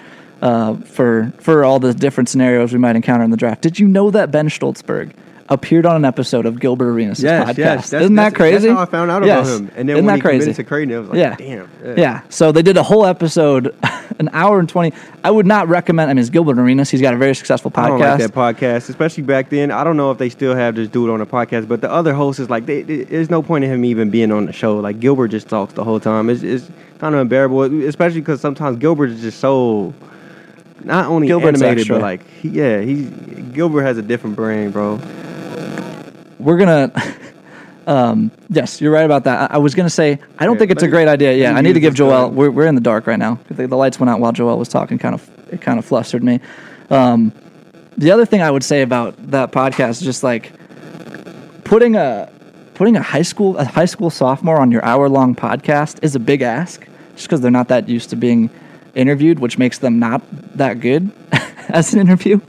[0.42, 3.62] uh, for for all the different scenarios we might encounter in the draft.
[3.62, 5.12] Did you know that Ben Shtolzberg
[5.52, 7.58] appeared on an episode of Gilbert Arenas' Yes, podcast?
[7.58, 7.94] yes.
[7.94, 8.68] Isn't that crazy?
[8.70, 9.48] That's how I found out Yes.
[9.48, 9.72] about him.
[9.76, 10.54] And then Isn't when that he crazy?
[10.54, 11.36] to Creighton, it was like, yeah.
[11.36, 11.70] damn.
[11.98, 12.22] Yeah.
[12.30, 13.76] So they did a whole episode,
[14.20, 14.94] an hour and 20.
[15.24, 16.90] I would not recommend, I mean, it's Gilbert Arenas.
[16.90, 17.84] He's got a very successful podcast.
[17.84, 19.72] I don't like that podcast, especially back then.
[19.72, 22.14] I don't know if they still have this dude on the podcast, but the other
[22.14, 24.78] host is like, they, they- there's no point in him even being on the show.
[24.80, 26.30] Like Gilbert just talks the whole time.
[26.30, 29.94] It's, it's kind of unbearable, especially because sometimes Gilbert is just so
[30.84, 31.96] not only Gilbert's animated, extra.
[31.98, 33.04] but like, he, yeah, he
[33.54, 35.00] Gilbert has a different brain, bro.
[36.42, 36.92] We're gonna
[37.88, 39.52] um, yes you're right about that.
[39.52, 41.34] I, I was gonna say i don't Yeah, think it's a great idea.
[41.34, 43.40] Yeah i need to give joel we're, we're in the dark right now.
[43.50, 46.24] The, the lights went out while joel was talking kind of it kind of flustered
[46.24, 46.40] me.
[46.90, 47.32] Um,
[47.98, 50.52] the other thing i would say about that podcast is just like
[51.64, 52.30] putting a
[52.74, 56.20] putting a high school a high school sophomore on your hour long podcast is a
[56.20, 58.50] big ask just because they're not that used to being
[58.96, 60.22] interviewed which makes them not
[60.58, 61.12] that good
[61.70, 62.40] as an interview.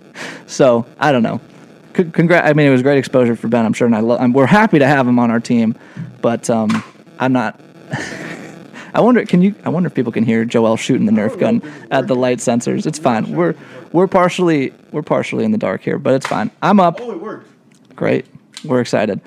[0.46, 1.40] So i don't know
[1.92, 2.48] Congrats!
[2.48, 3.64] I mean, it was great exposure for Ben.
[3.64, 5.76] I'm sure, and I lo- I'm, we're happy to have him on our team.
[6.20, 6.82] But um,
[7.18, 7.60] I'm not.
[8.94, 9.54] I wonder, can you?
[9.64, 12.86] I wonder if people can hear Joel shooting the Nerf gun at the light sensors.
[12.86, 13.34] It's fine.
[13.34, 13.54] We're
[13.92, 16.50] we're partially we're partially in the dark here, but it's fine.
[16.62, 17.00] I'm up.
[17.00, 17.48] Oh, it worked.
[17.96, 18.26] Great.
[18.64, 19.20] We're excited.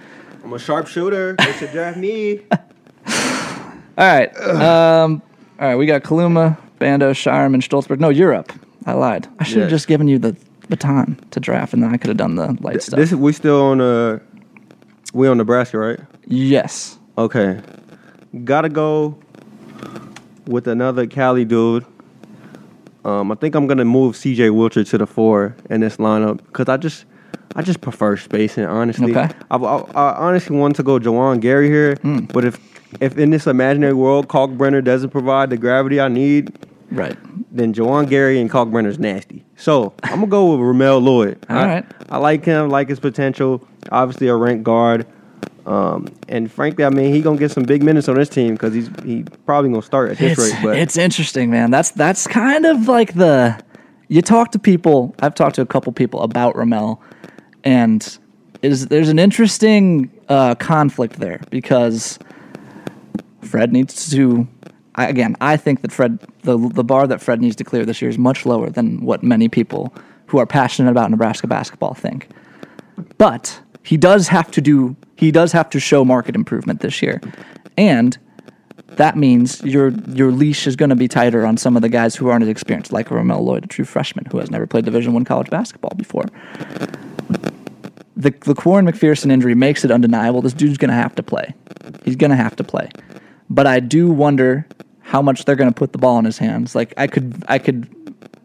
[0.43, 1.35] I'm a sharpshooter.
[1.37, 2.41] They should draft me.
[3.97, 4.35] All right.
[4.37, 5.21] Um,
[5.59, 5.75] all right.
[5.75, 7.99] We got Kaluma, Bando, Scheierman, Shtolzberg.
[7.99, 8.51] No, you're up.
[8.85, 9.27] I lied.
[9.39, 10.35] I should have just given you the
[10.69, 12.97] baton to draft, and then I could have done the light stuff.
[12.97, 14.19] This we still on uh
[15.13, 15.99] we on Nebraska, right?
[16.27, 16.97] yes.
[17.17, 17.61] Okay.
[18.43, 19.17] Gotta go
[20.47, 21.85] with another Cali dude.
[23.05, 26.67] Um, I think I'm gonna move CJ Wilcher to the four in this lineup because
[26.67, 27.05] I just,
[27.55, 28.65] I just prefer spacing.
[28.65, 29.33] Honestly, Okay.
[29.51, 32.19] I, I, I honestly want to go Juwan Gary here, Hmm.
[32.25, 32.59] but if,
[33.01, 36.51] if in this imaginary world Kalkbrenner doesn't provide the gravity I need,
[36.91, 37.17] Right.
[37.51, 39.43] then Juwan Gary and Kalkbrenner's nasty.
[39.55, 41.43] So I'm gonna go with Ramel Lloyd.
[41.49, 41.85] All I, right.
[42.09, 43.67] I like him, like his potential.
[43.91, 45.05] Obviously a ranked guard.
[45.65, 48.73] Um, and frankly, I mean, he gonna get some big minutes on this team because
[48.73, 50.59] he's he probably gonna start at this It's, rate.
[50.63, 51.71] But it's interesting, man.
[51.71, 53.59] That's that's kind of like the
[54.07, 55.15] you talk to people.
[55.21, 57.01] I've talked to a couple people about Ramel,
[57.63, 58.17] and
[58.61, 62.19] is there's an interesting uh, conflict there because
[63.41, 64.47] Fred needs to.
[64.95, 68.01] I, again, I think that Fred the the bar that Fred needs to clear this
[68.01, 69.93] year is much lower than what many people
[70.27, 72.29] who are passionate about Nebraska basketball think.
[73.17, 74.95] But he does have to do.
[75.17, 77.21] He does have to show market improvement this year,
[77.77, 78.17] and
[78.87, 82.15] that means your your leash is going to be tighter on some of the guys
[82.15, 85.13] who aren't as experienced, like Ramel Lloyd, a true freshman who has never played Division
[85.13, 86.25] One college basketball before.
[88.15, 90.41] The the Quaran McPherson injury makes it undeniable.
[90.41, 91.53] This dude's going to have to play.
[92.05, 92.89] He's going to have to play.
[93.49, 94.65] But I do wonder
[95.05, 96.75] how much they're going to put the ball in his hands.
[96.75, 97.87] Like I could I could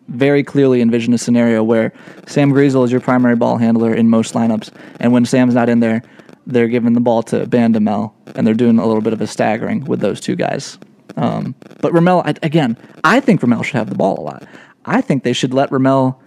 [0.09, 1.92] very clearly envision a scenario where
[2.27, 4.70] Sam Griesel is your primary ball handler in most lineups,
[5.01, 6.03] and when Sam's not in there,
[6.46, 9.85] they're giving the ball to Bandoumel, and they're doing a little bit of a staggering
[9.85, 10.79] with those two guys.
[11.16, 14.46] Um, but Ramel, I, again, I think Ramel should have the ball a lot.
[14.85, 16.20] I think they should let Ramel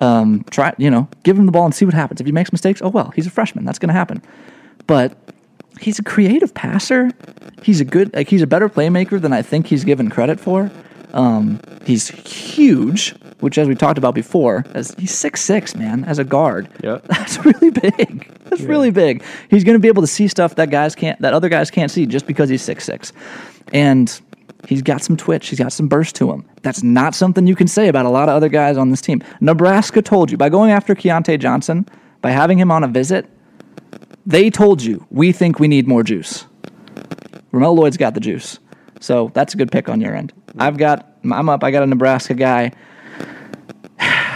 [0.00, 2.20] um, try, you know, give him the ball and see what happens.
[2.20, 3.64] If he makes mistakes, oh well, he's a freshman.
[3.64, 4.22] That's going to happen.
[4.86, 5.16] But
[5.78, 7.10] he's a creative passer.
[7.62, 10.70] He's a good, like he's a better playmaker than I think he's given credit for.
[11.12, 16.18] Um, he's huge, which as we talked about before, as he's six six man as
[16.18, 16.68] a guard.
[16.82, 18.32] Yeah, That's really big.
[18.44, 19.22] That's really big.
[19.48, 21.90] He's going to be able to see stuff that guys can't, that other guys can't
[21.90, 23.12] see, just because he's six six.
[23.72, 24.20] And
[24.68, 25.48] He's got some twitch.
[25.48, 26.44] He's got some burst to him.
[26.62, 29.22] That's not something you can say about a lot of other guys on this team.
[29.40, 31.86] Nebraska told you by going after Keyontae Johnson,
[32.20, 33.28] by having him on a visit,
[34.26, 36.46] they told you we think we need more juice.
[37.52, 38.58] Ramel Lloyd's got the juice,
[39.00, 40.32] so that's a good pick on your end.
[40.58, 41.64] I've got I'm up.
[41.64, 42.72] I got a Nebraska guy.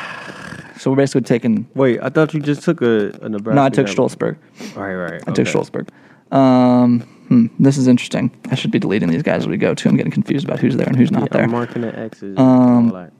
[0.76, 1.66] So we're basically taking.
[1.74, 3.54] Wait, I thought you just took a, a Nebraska.
[3.54, 3.94] No, I took guy.
[3.94, 4.36] Shtolzberg.
[4.76, 5.22] Right, right.
[5.26, 5.88] I took Shtolzberg.
[6.30, 8.30] Um, hmm, this is interesting.
[8.50, 9.88] I should be deleting these guys as we go too.
[9.88, 11.42] I'm getting confused about who's there and who's not Yeah, there.
[11.44, 12.36] I'm marking the X's.
[12.36, 13.10] Um.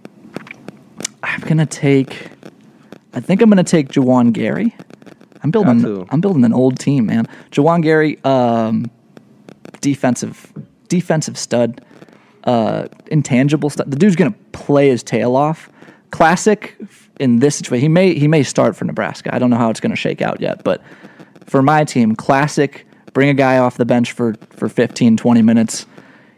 [1.22, 2.29] I'm gonna take.
[3.14, 4.74] I think I'm gonna take Juwan Gary.
[5.44, 5.80] I'm building.
[6.11, 7.28] I'm building an old team, man.
[7.50, 8.90] Juwan Gary, um,
[9.80, 10.52] defensive,
[10.88, 11.85] defensive stud,
[12.44, 13.90] uh, intangible stud.
[13.90, 15.68] The dude's gonna play his tail off.
[16.11, 16.76] Classic
[17.20, 17.83] in this situation.
[17.83, 19.35] He may he may start for Nebraska.
[19.35, 20.83] I don't know how it's gonna shake out yet, but
[21.46, 22.87] for my team, classic.
[23.12, 25.87] Bring a guy off the bench for for 15, 20 minutes.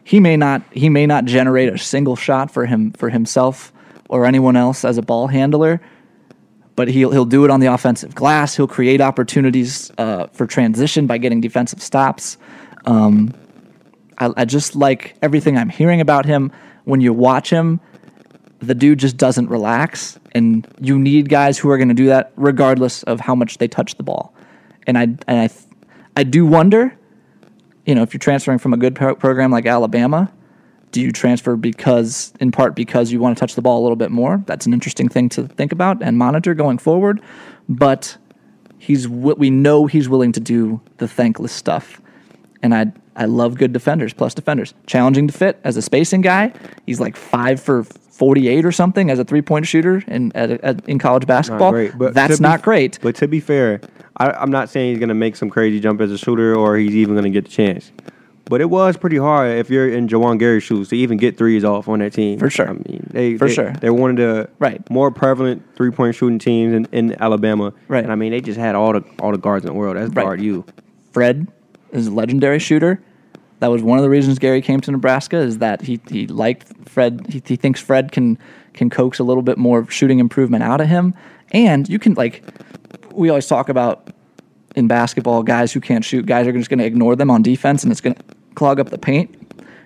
[0.05, 3.73] He may not he may not generate a single shot for him for himself
[4.09, 5.81] or anyone else as a ball handler,
[6.77, 8.55] but he'll he'll do it on the offensive glass.
[8.55, 12.37] He'll create opportunities uh, for transition by getting defensive stops.
[12.85, 13.35] Um,
[14.19, 16.53] I, I just like everything I'm hearing about him.
[16.85, 17.81] When you watch him,
[18.61, 22.33] the dude just doesn't relax, and you need guys who are going to do that
[22.37, 24.35] regardless of how much they touch the ball.
[24.87, 25.49] And I and I
[26.15, 26.97] I do wonder,
[27.87, 30.31] you know, if you're transferring from a good pro- program like Alabama,
[30.93, 33.97] do you transfer because in part because you want to touch the ball a little
[33.97, 34.43] bit more?
[34.47, 37.21] That's an interesting thing to think about and monitor going forward.
[37.69, 38.17] But
[38.79, 42.01] he's we know he's willing to do the thankless stuff,
[42.63, 44.75] and I I love good defenders plus defenders.
[44.87, 46.53] Challenging to fit as a spacing guy.
[46.87, 47.85] He's like five for.
[48.17, 51.71] 48 or something as a three-point shooter in at, at, in college basketball.
[51.71, 52.99] great, but That's to be- not great.
[53.03, 53.83] But to be fair,
[54.17, 56.95] I, I'm not saying he's gonna make some crazy jump as a shooter or he's
[56.95, 57.93] even gonna get the chance.
[58.49, 61.65] But it was pretty hard if you're in Juwan Gary's shoes to even get threes
[61.65, 62.39] off on that team.
[62.39, 62.69] For sure.
[62.69, 63.73] I mean, they For they, sure.
[63.73, 64.89] They're one of the Right.
[64.89, 67.73] more prevalent three point shooting teams in, in Alabama.
[67.89, 68.05] Right.
[68.05, 69.97] And I mean, they just had all the all the guards in the world.
[69.97, 70.23] That's Right.
[70.23, 70.65] guard you.
[71.11, 71.49] Fred
[71.93, 73.01] is a legendary shooter.
[73.59, 76.89] That was one of the reasons Gary came to Nebraska is that he, he liked
[76.89, 77.27] Fred.
[77.29, 78.39] He, he thinks Fred can
[78.75, 81.15] can coax a little bit more shooting improvement out of him.
[81.51, 82.45] And you can like
[83.11, 84.11] we always talk about
[84.77, 87.83] in basketball, guys who can't shoot, guys are just going to ignore them on defense,
[87.83, 88.23] and it's going to
[88.57, 89.33] clog up the paint.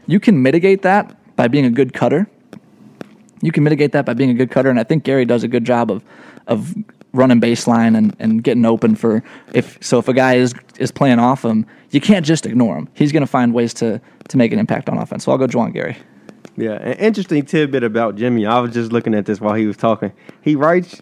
[0.07, 2.27] You can mitigate that by being a good cutter.
[3.43, 5.49] You can mitigate that by being a good cutter, and I think Gary does a
[5.49, 6.03] good job of
[6.47, 6.75] of
[7.13, 11.19] running baseline and, and getting open for if so if a guy is is playing
[11.19, 12.89] off him, you can't just ignore him.
[12.95, 15.25] He's going to find ways to to make an impact on offense.
[15.25, 15.97] So I'll go Juwan Gary.
[16.57, 18.47] Yeah, an interesting tidbit about Jimmy.
[18.47, 20.13] I was just looking at this while he was talking.
[20.43, 21.01] He writes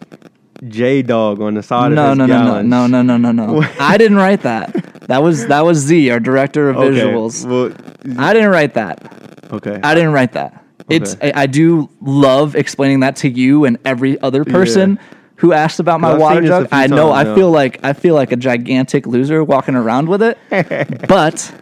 [0.67, 3.59] J Dog on the side No, of his no, no, no, no, no, no, no,
[3.61, 3.67] no.
[3.79, 4.73] I didn't write that.
[5.07, 7.45] That was that was Z, our director of Okay, visuals.
[7.45, 7.73] Well,
[8.19, 9.49] I didn't write that.
[9.51, 9.79] okay.
[9.81, 10.63] I didn't write that.
[10.89, 14.99] It's I, I do love explaining that to you and every other person
[15.35, 16.67] who asked about my I've water seen this a jug.
[16.71, 20.21] I know times I feel like I feel like a gigantic loser walking around with
[20.21, 20.37] it,
[21.07, 21.53] but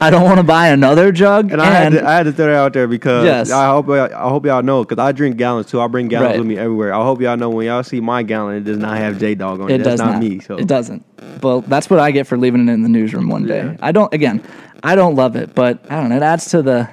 [0.00, 1.50] I don't want to buy another jug.
[1.52, 3.50] And I had, to, I had to throw that out there because Yes.
[3.50, 5.80] I hope I hope y'all know because I drink gallons too.
[5.80, 6.38] I bring gallons Right.
[6.38, 6.92] with me everywhere.
[6.92, 9.60] I hope y'all know when y'all see my gallon, it does not have J Dog
[9.60, 9.80] on it.
[9.80, 10.22] it does not, not.
[10.22, 10.40] me.
[10.40, 11.04] So It doesn't.
[11.42, 13.64] Well, that's what I get for leaving it in the newsroom one day.
[13.64, 13.76] Yeah.
[13.80, 14.12] I don't.
[14.12, 14.42] Again,
[14.82, 16.16] I don't love it, but I don't know.
[16.16, 16.88] It adds to the.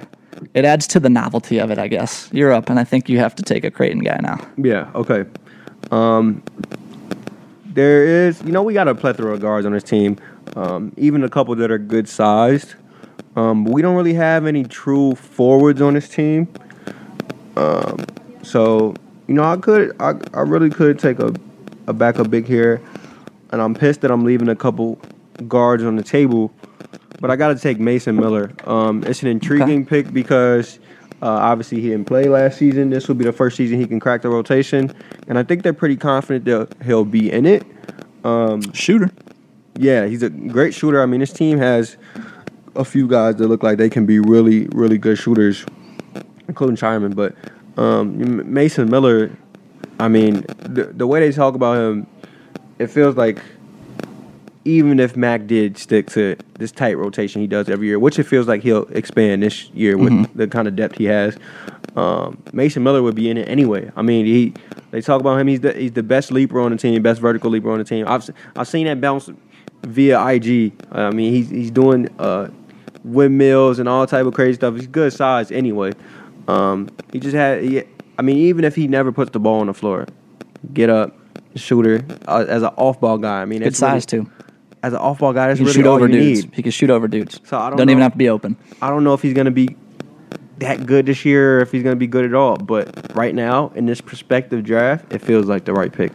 [0.52, 2.28] It adds to the novelty of it, I guess.
[2.32, 4.38] You're up, and I think you have to take a Creighton guy now.
[4.56, 4.90] Yeah.
[4.94, 5.24] Okay.
[5.90, 6.42] Um,
[7.66, 10.16] there is, you know, we got a plethora of guards on this team.
[10.56, 12.74] Um, even a couple that are good sized.
[13.36, 16.48] Um, we don't really have any true forwards on this team.
[17.56, 18.04] Um,
[18.42, 18.94] so
[19.26, 21.34] you know, I could, I, I really could take a,
[21.86, 22.80] a backup big here,
[23.50, 24.98] and I'm pissed that I'm leaving a couple
[25.48, 26.52] guards on the table.
[27.20, 28.52] But I got to take Mason Miller.
[28.64, 30.78] Um, it's an intriguing pick because
[31.22, 32.90] uh, obviously he didn't play last season.
[32.90, 34.94] This will be the first season he can crack the rotation,
[35.26, 37.64] and I think they're pretty confident that he'll be in it.
[38.74, 39.10] Shooter.
[39.76, 41.02] Yeah, he's a great shooter.
[41.02, 41.96] I mean, this team has
[42.76, 45.64] a few guys that look like they can be really, really good shooters,
[46.48, 47.14] including Scheierman.
[47.14, 47.34] But
[47.76, 49.36] um, Mason Miller,
[49.98, 52.06] I mean, the, the way they talk about him,
[52.78, 53.40] it feels like
[54.64, 58.24] even if Mac did stick to this tight rotation he does every year, which it
[58.24, 61.36] feels like he'll expand this year with the kind of depth he has,
[61.96, 63.90] um, Mason Miller would be in it anyway.
[63.94, 64.54] I mean, he
[64.90, 65.46] they talk about him.
[65.46, 68.06] He's the he's the best leaper on the team, best vertical leaper on the team.
[68.08, 69.30] I've I've seen that bounce
[69.82, 70.72] via IG.
[70.90, 72.48] I mean, he's he's doing uh,
[73.02, 74.74] windmills and all type of crazy stuff.
[74.74, 75.92] He's good size anyway.
[76.48, 77.62] Um, he just had.
[77.62, 77.82] He,
[78.18, 80.06] I mean, even if he never puts the ball on the floor,
[80.72, 81.16] get up,
[81.56, 83.42] shooter uh, as an off ball guy.
[83.42, 84.30] I mean, Good that's really- size too.
[84.82, 86.44] as an off ball guy, that's He can really shoot all over you dudes.
[86.44, 86.54] need.
[86.54, 87.40] He can shoot over dudes.
[87.44, 88.56] So I don't Doesn't even have to be open.
[88.82, 89.76] I don't know if he's gonna be
[90.58, 92.56] that good this year, or if he's going to be good at all.
[92.56, 96.12] But right now, in this prospective draft, it feels like the right pick.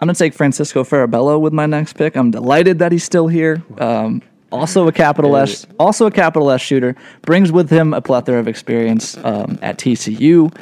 [0.00, 2.16] I'm going to take Francisco Farabello with my next pick.
[2.16, 3.62] I'm delighted that he's still here.
[3.78, 4.22] Um,
[4.54, 6.94] also a capital S, also a capital S shooter.
[7.22, 10.54] Brings with him a plethora of experience um, at TCU.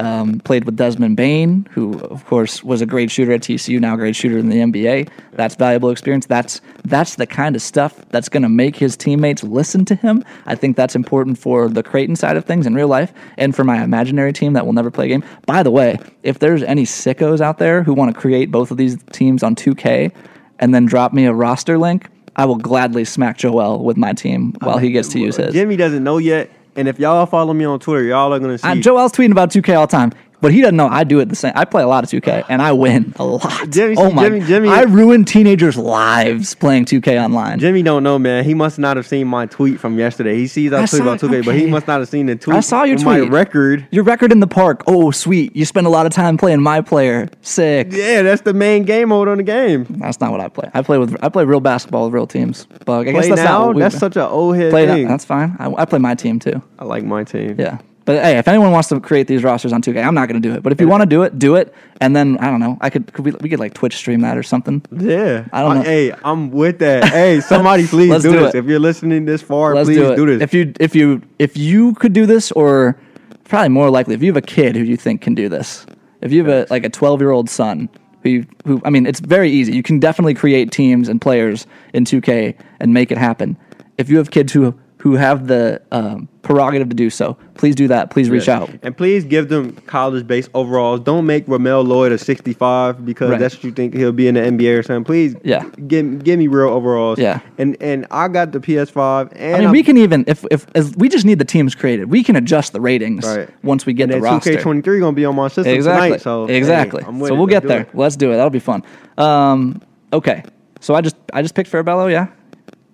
[0.00, 3.94] Um, played with Desmond Bane, who of course was a great shooter at TCU, now
[3.94, 5.10] a great shooter in the NBA.
[5.32, 6.26] That's valuable experience.
[6.26, 10.24] That's that's the kind of stuff that's going to make his teammates listen to him.
[10.46, 13.64] I think that's important for the Creighton side of things in real life, and for
[13.64, 15.24] my imaginary team that will never play a game.
[15.46, 18.76] By the way, if there's any sickos out there who want to create both of
[18.76, 20.12] these teams on 2K
[20.60, 22.08] and then drop me a roster link.
[22.40, 25.52] I will gladly smack Joel with my team while he gets to use his.
[25.52, 28.66] Jimmy doesn't know yet, and if y'all follow me on Twitter, y'all are gonna see.
[28.66, 31.28] Uh, Joel's tweeting about 2K all the time, but he doesn't know I do it
[31.28, 31.52] the same.
[31.54, 33.70] I play a lot of 2K and I win a lot.
[33.70, 34.24] Jimmy- oh my!
[34.28, 37.58] Jimmy- Jimmy- I ruin teenagers' lives playing 2K online.
[37.58, 38.44] Jimmy don't know, man.
[38.44, 40.36] He must not have seen my tweet from yesterday.
[40.36, 42.36] He sees I, I tweet saw about 2K, but he must not have seen the
[42.36, 42.56] tweet.
[42.56, 43.06] I saw your tweet.
[43.06, 43.86] My record.
[43.90, 44.82] Your record in the park.
[44.86, 45.54] Oh, sweet!
[45.54, 47.28] You spend a lot of time playing my player.
[47.42, 47.88] Sick.
[47.90, 49.84] Yeah, that's the main game mode on the game.
[49.88, 50.70] That's not what I play.
[50.74, 52.66] I play with I play real basketball with real teams.
[52.84, 53.58] But I guess that's now.
[53.58, 54.86] not what we that's such an old head play.
[54.86, 55.08] thing.
[55.08, 55.56] That's fine.
[55.58, 56.62] I, I play my team too.
[56.78, 57.56] I like my team.
[57.58, 57.78] Yeah.
[58.10, 60.48] But hey, if anyone wants to create these rosters on 2K, I'm not going to
[60.48, 60.64] do it.
[60.64, 61.72] But if you want to do it, do it.
[62.00, 62.76] And then I don't know.
[62.80, 64.84] I could, could we, we could like Twitch stream that or something.
[64.90, 65.46] Yeah.
[65.52, 65.82] I don't know.
[65.82, 67.04] Hey, I'm with that.
[67.04, 68.56] hey, somebody please do, do this.
[68.56, 68.58] it.
[68.58, 70.42] If you're listening this far, Let's please do do this.
[70.42, 72.98] If you if you if you could do this, or
[73.44, 75.86] probably more likely, if you have a kid who you think can do this,
[76.20, 77.88] if you have a like a 12 year old son
[78.24, 79.72] who you, who I mean, it's very easy.
[79.72, 83.56] You can definitely create teams and players in 2K and make it happen.
[83.98, 87.88] If you have kids who who have the um, prerogative to do so, please do
[87.88, 88.10] that.
[88.10, 88.68] Please reach out.
[88.82, 91.00] And please give them college based overalls.
[91.00, 93.40] Don't make Ramel Lloyd a 65 because Right.
[93.40, 95.04] that's what you think he'll be in the NBA or something.
[95.04, 95.64] Please Yeah.
[95.86, 97.18] give, give me real overalls.
[97.18, 97.40] Yeah.
[97.56, 100.66] And and I got the PS5 and I mean, I'm- we can even if if
[100.74, 103.48] as we just need the teams created, we can adjust the ratings Right.
[103.62, 104.52] once we get and the then roster.
[104.58, 106.08] 2K23 gonna be on my system exactly.
[106.08, 106.20] tonight.
[106.20, 107.02] So hey, exactly.
[107.06, 107.38] I'm with so it.
[107.38, 107.80] we'll Let's get do there.
[107.80, 107.88] it.
[107.94, 108.36] Let's do it.
[108.36, 108.82] That'll be fun.
[109.16, 109.80] Um,
[110.12, 110.42] okay.
[110.80, 112.10] So I just I just picked Farabello.
[112.10, 112.26] Yeah,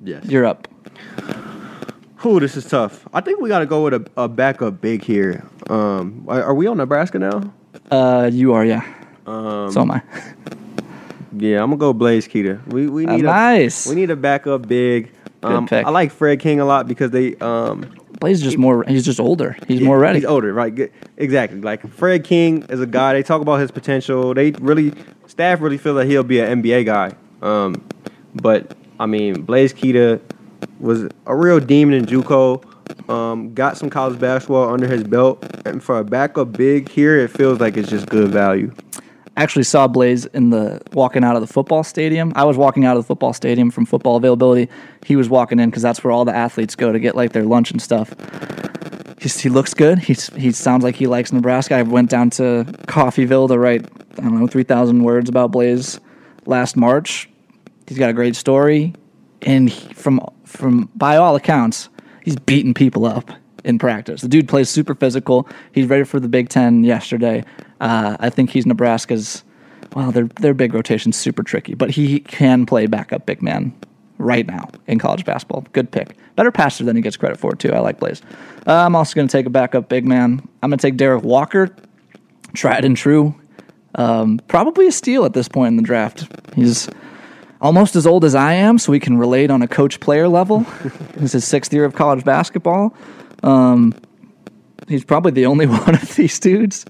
[0.05, 0.25] Yes.
[0.29, 0.69] you're up.
[2.27, 3.07] Whew, this is tough.
[3.15, 5.45] I think we got to go with a, a backup big here.
[5.71, 7.55] Um, are, are we on Nebraska now?
[7.89, 8.65] Uh, you are.
[8.65, 8.83] Yeah.
[9.27, 10.03] Um, so am I.
[11.39, 12.67] Yeah, I'm gonna go Blaise Keita.
[12.67, 13.87] We we That's need a, nice.
[13.87, 15.13] We need a backup big.
[15.45, 15.87] Um, pick.
[15.87, 18.83] I like Fred King a lot because they um Blaise is just more.
[18.83, 19.57] He's just older.
[19.69, 20.19] He's more ready.
[20.19, 20.75] He's older, right?
[20.75, 20.93] Good.
[21.19, 21.61] Exactly.
[21.61, 23.13] Like Fred King is a guy.
[23.13, 24.35] They talk about his potential.
[24.35, 24.93] They really
[25.27, 27.13] staff really feel that he'll be an NBA guy.
[27.41, 27.87] Um,
[28.35, 30.21] but I mean, Blaise Keita
[30.79, 32.65] was a real demon in JUCO.
[33.11, 37.29] Um, got some college basketball under his belt, and for a backup big here, it
[37.29, 38.73] feels like it's just good value.
[39.37, 42.33] actually saw Blaise in the walking out of the football stadium.
[42.37, 44.71] I was walking out of the football stadium from football availability.
[45.05, 47.45] He was walking in because that's where all the athletes go to get like their
[47.45, 48.15] lunch and stuff.
[49.21, 49.99] He's, he looks good.
[49.99, 51.75] He's, he sounds like he likes Nebraska.
[51.77, 53.85] I went down to Coffeyville to write
[54.19, 56.01] I don't know three thousand words about Blaise
[56.47, 57.29] last March.
[57.87, 58.95] He's got a great story,
[59.43, 60.21] and he, from
[60.57, 61.89] from by all accounts,
[62.25, 63.31] he's beating people up
[63.65, 64.23] in practice.
[64.23, 65.49] The dude plays super physical.
[65.73, 67.45] He's ready for the Big Ten yesterday.
[67.81, 69.43] Uh, I think he's Nebraska's.
[69.95, 73.73] Well, their their big rotation's super tricky, but he can play backup big man
[74.19, 75.67] right now in college basketball.
[75.73, 76.17] Good pick.
[76.37, 77.73] Better passer than he gets credit for too.
[77.73, 78.23] I like Blaise.
[78.67, 80.47] Uh, I'm also going to take a backup big man.
[80.63, 81.75] I'm going to take Derrick Walker.
[82.55, 83.35] Tried and true.
[83.95, 86.29] Um, probably a steal at this point in the draft.
[86.55, 86.89] He's
[87.61, 90.61] almost as old as I am, so we can relate on a coach player level.
[91.15, 92.95] this is his sixth year of college basketball.
[93.43, 93.95] Um,
[94.89, 96.87] he's probably the only one of these dudes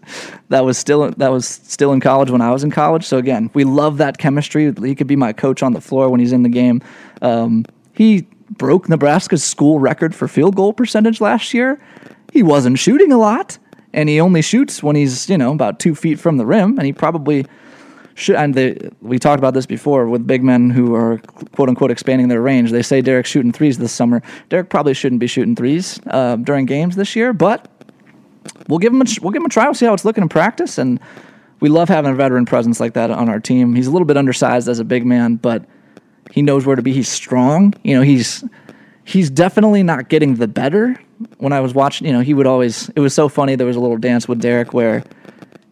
[0.48, 3.04] that was still that was still in college when I was in college.
[3.04, 4.72] So again, we love that chemistry.
[4.82, 6.82] He could be my coach on the floor when he's in the game.
[7.22, 11.80] Um, he broke Nebraska's school record for field goal percentage last year.
[12.32, 13.58] He wasn't shooting a lot,
[13.92, 16.86] and he only shoots when he's you know about two feet from the rim, and
[16.86, 17.46] he probably
[18.16, 21.18] should, and they, we talked about this before with big men who are
[21.52, 22.70] quote unquote expanding their range.
[22.70, 24.22] They say Derrick's shooting threes this summer.
[24.48, 27.70] Derrick probably shouldn't be shooting threes uh, during games this year, but
[28.68, 29.66] we'll give him a, we'll give him a try.
[29.66, 30.98] We'll see how it's looking in practice, and
[31.60, 33.74] we love having a veteran presence like that on our team.
[33.74, 35.66] He's a little bit undersized as a big man, but
[36.30, 36.94] he knows where to be.
[36.94, 37.74] He's strong.
[37.84, 38.42] You know, he's
[39.04, 40.98] he's definitely not getting the better.
[41.38, 42.88] When I was watching, you know, he would always.
[42.96, 43.56] It was so funny.
[43.56, 45.04] There was a little dance with Derrick where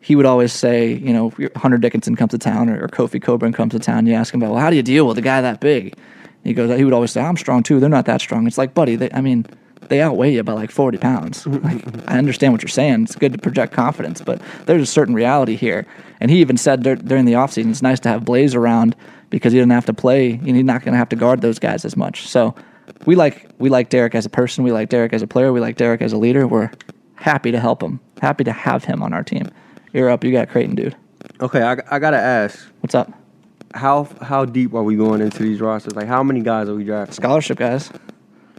[0.05, 3.55] he would always say, you know, Hunter Dickinson comes to town or, or Kofi Cockburn
[3.55, 5.41] comes to town, you ask him about, well, how do you deal with a guy
[5.41, 5.97] that big?
[6.43, 7.81] He goes, he would always say, I'm strong too.
[7.81, 8.47] They're not that strong.
[8.47, 9.47] It's like, buddy, they, I mean,
[9.89, 11.47] they outweigh you by like 40 pounds.
[11.47, 13.05] like, I understand what you're saying.
[13.05, 15.87] It's good to project confidence, but there's a certain reality here.
[16.21, 18.95] And he even said dur- during the offseason, it's nice to have Blaise around
[19.31, 20.33] because he didn't have to play.
[20.37, 22.29] Know, he's not going to have to guard those guys as much.
[22.29, 22.55] So
[23.07, 24.65] we like we like Derrick as a person.
[24.65, 25.51] We like Derrick as a player.
[25.51, 26.47] We like Derrick as a leader.
[26.47, 26.71] We're
[27.15, 28.01] happy to help him.
[28.21, 29.51] Happy to have him on our team.
[29.95, 30.25] You're up.
[30.25, 30.97] You got Creighton, dude.
[31.41, 33.11] Okay, I, I gotta ask, What's up?
[33.75, 35.97] how how deep are we going into these rosters?
[35.97, 37.15] Like, how many guys are we drafting?
[37.15, 37.91] Scholarship guys.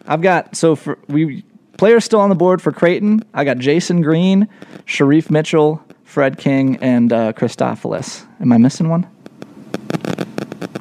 [0.08, 1.44] I've got so for we
[1.78, 3.24] players still on the board for Creighton.
[3.34, 4.48] I got Jasen Green,
[4.86, 7.34] Shereef Mitchell, Fred King, and uh.
[7.38, 9.08] Am I missing one?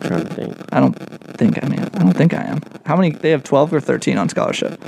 [0.01, 0.57] trying to think.
[0.73, 0.95] I don't
[1.37, 1.73] think I am.
[1.73, 2.61] I don't think I am.
[2.85, 3.11] How many?
[3.11, 4.81] They have twelve or thirteen on scholarship.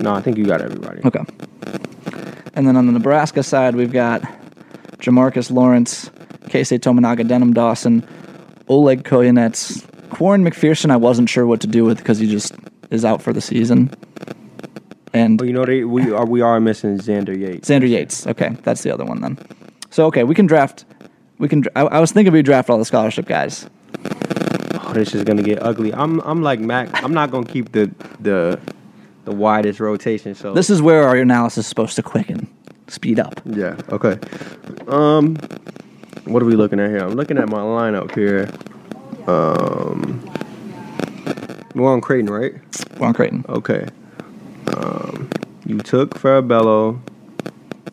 [0.00, 1.00] No, I think you got everybody.
[1.04, 1.24] Okay.
[2.54, 4.22] And then on the Nebraska side, we've got
[4.98, 6.08] Jamarques Lawrence,
[6.46, 8.06] Keisei Tominaga, Denim Dawson,
[8.68, 10.90] Oleg Kojenets, Quaran McPherson.
[10.90, 12.54] I wasn't sure what to do with because he just
[12.90, 13.90] is out for the season.
[15.12, 17.68] And Well, you know they we are we are missing Xander Yates.
[17.68, 18.26] Xander Yates.
[18.26, 19.38] Okay, that's the other one then.
[19.90, 20.84] So okay, we can draft.
[21.38, 21.64] We can.
[21.76, 23.68] I, I was thinking we draft all the scholarship guys.
[24.82, 25.92] Oh, this is gonna get ugly.
[25.94, 27.02] I'm I'm like Mac.
[27.02, 27.90] I'm not gonna keep the
[28.20, 28.58] the
[29.24, 30.34] the widest rotation.
[30.34, 32.48] So This is where our analysis is supposed to quicken,
[32.88, 33.40] speed up.
[33.44, 33.76] yeah.
[33.90, 34.18] Okay.
[34.88, 35.36] Um,
[36.24, 36.98] what are we looking at here?
[37.00, 38.50] I'm looking at my lineup here.
[39.26, 40.20] Um,
[41.74, 42.54] we're on Creighton, right?
[42.98, 43.44] We're on Creighton.
[43.48, 43.86] Okay.
[44.76, 45.28] Um,
[45.66, 47.00] you took Farabello.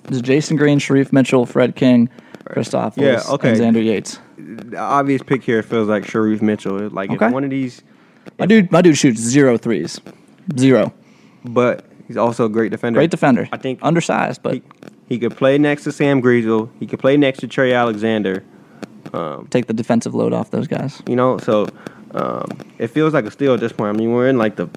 [0.04, 2.10] This is Jasen Green, Shereef Mitchell, Fred King,
[2.46, 3.50] Christofilis, Yeah, okay.
[3.52, 4.20] and Xander Yates.
[4.38, 6.90] The obvious pick here feels like Shereef Mitchell.
[6.90, 7.26] Like Okay.
[7.28, 7.82] if one of these,
[8.40, 10.02] My dude, my dude shoots zero threes,
[10.58, 10.94] zero.
[11.44, 13.00] But he's also a great defender.
[13.00, 13.48] Great defender.
[13.52, 14.64] I think undersized, but he,
[15.10, 16.70] he could play next to Sam Griesel.
[16.80, 18.44] He could play next to Trey Alexander.
[19.50, 21.02] take the defensive load off those guys.
[21.08, 21.68] You know, so
[22.14, 23.96] um, it feels like a steal at this point.
[23.96, 24.70] I mean, we're in like the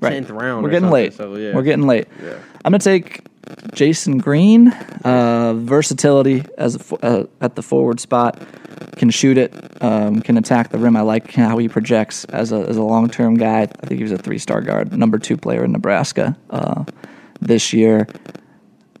[0.00, 0.12] Right.
[0.12, 0.62] tenth round.
[0.62, 1.14] We're getting late.
[1.14, 2.06] So yeah, We're getting late.
[2.22, 2.38] Yeah.
[2.64, 3.22] I'm gonna take
[3.74, 4.68] Jasen Green.
[5.04, 8.40] Uh, versatility as a, uh, at the forward spot,
[8.96, 10.94] can shoot it, um, can attack the rim.
[10.96, 13.62] I like how he projects as a as a long term guy.
[13.62, 16.84] I think he was a three star guard, number two player in Nebraska uh,
[17.40, 18.06] this year.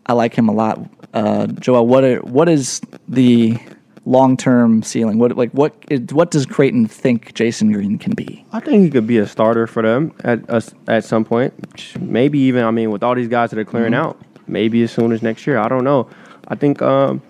[0.06, 0.80] I like him a lot.
[1.12, 3.58] Uh, Joel, what are, what is the
[4.06, 5.18] long term ceiling?
[5.18, 8.44] What like what is, what does Creighton think Jasen Green can be?
[8.52, 11.52] I think he could be a starter for them at at some point.
[12.00, 14.06] Maybe even I mean with all these guys that are clearing Mm-hmm.
[14.06, 14.18] out,
[14.50, 15.58] maybe as soon as next year.
[15.58, 16.08] I don't know.
[16.48, 17.22] I think um,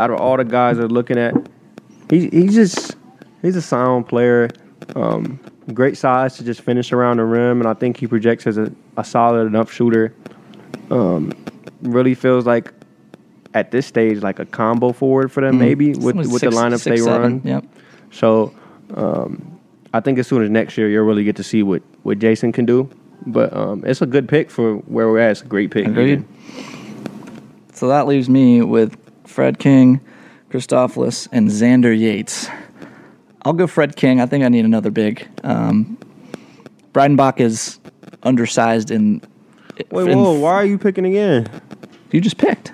[0.00, 1.34] out of all the guys that are looking at,
[2.10, 2.96] he he's just
[3.42, 4.50] he's a sound player.
[4.96, 5.38] Um,
[5.74, 8.72] great size to just finish around the rim, and I think he projects as a,
[8.96, 10.14] a solid enough shooter.
[10.90, 11.32] Um,
[11.82, 12.72] really feels like
[13.54, 16.80] at this stage like a combo forward for them, maybe with with six- the lineups
[16.80, 17.22] six, they seven.
[17.22, 17.42] run.
[17.44, 17.64] Yep.
[18.10, 18.54] So
[18.94, 19.58] um,
[19.92, 22.52] I think as soon as next year, you'll really get to see what, what Jasen
[22.52, 22.88] can do.
[23.26, 25.32] But um, it's a good pick for where we're at.
[25.32, 25.86] It's a great pick.
[25.86, 26.24] Agreed.
[27.72, 30.00] So that leaves me with Fred King,
[30.50, 32.48] Christofilis, and Xander Yates.
[33.42, 34.20] I'll go Fred King.
[34.20, 35.28] I think I need another big.
[35.44, 35.96] Um,
[36.92, 37.78] Breidenbach is
[38.22, 39.20] undersized in.
[39.90, 40.32] Wait, in- whoa!
[40.32, 41.48] Why are you picking again?
[42.10, 42.72] You just picked.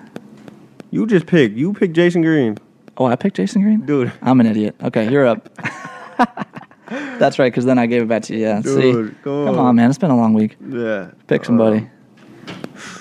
[0.91, 1.57] You just picked.
[1.57, 2.57] You picked Jasen Green,
[2.97, 3.85] Oh, I picked Jasen Green?
[3.85, 4.13] dude.
[4.23, 4.77] I'm an idiot.
[4.83, 5.49] Okay, you're up.
[6.89, 8.41] That's right, because then I gave it back to you.
[8.41, 8.93] Yeah, see?
[8.93, 9.67] Dude, come Come on.
[9.67, 9.89] on, man.
[9.91, 10.57] It's been a long week.
[10.69, 11.11] Yeah.
[11.27, 11.79] Pick somebody.
[11.79, 11.91] Um,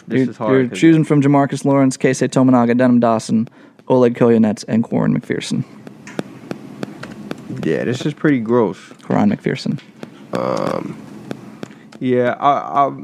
[0.07, 0.51] this you're, is hard.
[0.53, 3.47] you're choosing from Jamarques Lawrence, Keisei Tominaga, Denim Dawson,
[3.87, 5.65] Oleg Kojenets, and Quaran McPherson.
[7.65, 8.79] Yeah, this is pretty gross.
[9.03, 9.79] Quaran McPherson.
[10.33, 10.97] Um,
[11.99, 12.97] Yeah, I, I,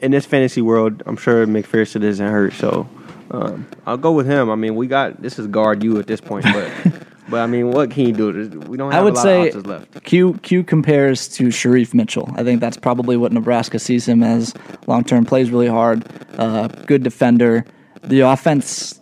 [0.00, 2.88] in this fantasy world, I'm sure McPherson isn't hurt, so
[3.30, 4.50] um, I'll go with him.
[4.50, 6.70] I mean, we got this is guard you at this point, but
[7.28, 8.60] but I mean, what can you do?
[8.68, 10.04] We don't have I would a lot say of options left.
[10.04, 12.28] Q Q compares to Shereef Mitchell.
[12.34, 14.54] I think that's probably what Nebraska sees him as.
[14.86, 16.04] Long term, plays really hard,
[16.38, 17.64] uh, good defender.
[18.02, 19.00] The offense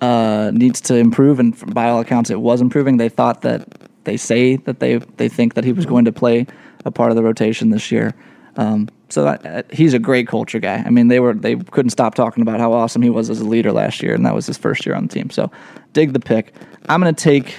[0.00, 2.96] uh, needs to improve, and by all accounts, it was improving.
[2.96, 3.66] They thought that
[4.04, 6.46] they say that they they think that he was going to play
[6.84, 8.14] a part of the rotation this year.
[8.56, 10.82] Um, so uh, he's a great culture guy.
[10.84, 13.44] I mean, they were they couldn't stop talking about how awesome he was as a
[13.44, 15.30] leader last year, and that was his first year on the team.
[15.30, 15.50] So,
[15.92, 16.54] dig the pick.
[16.88, 17.54] I'm going to take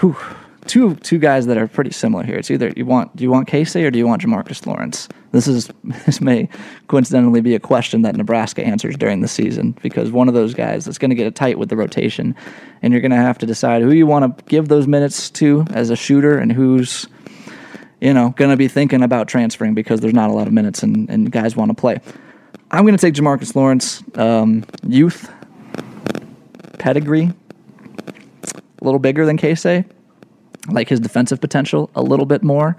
[0.00, 0.16] whew,
[0.66, 2.36] two two guys that are pretty similar here.
[2.36, 5.08] It's either you want do you want Keisei or do you want Jamarques Lawrence?
[5.30, 6.48] This is this may
[6.88, 10.84] coincidentally be a question that Nebraska answers during the season because one of those guys
[10.84, 12.34] that's going to get it tight with the rotation,
[12.82, 15.64] and you're going to have to decide who you want to give those minutes to
[15.70, 17.06] as a shooter and who's
[18.02, 20.82] you know going to be thinking about transferring because there's not a lot of minutes
[20.82, 22.00] and, and guys want to play.
[22.70, 25.30] I'm going to take Jamarques Lawrence, um, youth,
[26.78, 27.30] pedigree,
[28.44, 29.84] a little bigger than Keisei.
[30.68, 32.76] Like his defensive potential a little bit more.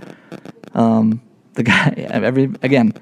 [0.74, 1.22] Um,
[1.54, 2.94] the guy, every again,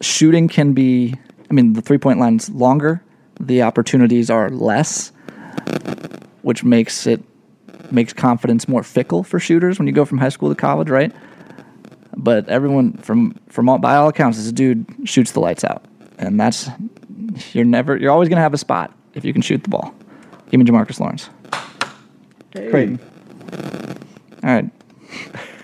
[0.00, 1.14] shooting can be.
[1.50, 3.02] I mean, the three point line's longer.
[3.40, 5.12] The opportunities are less,
[6.42, 7.22] which makes it
[7.94, 11.12] makes confidence more fickle for shooters when you go from high school to college, right?
[12.16, 15.84] but everyone from from all, by all accounts, this dude shoots the lights out,
[16.18, 16.68] and that's
[17.52, 19.94] you're never you're always gonna have a spot if you can shoot the ball.
[20.50, 21.28] Give me Jamarques Lawrence.
[22.52, 22.70] Hey.
[22.70, 23.00] Creighton.
[24.42, 24.70] All right,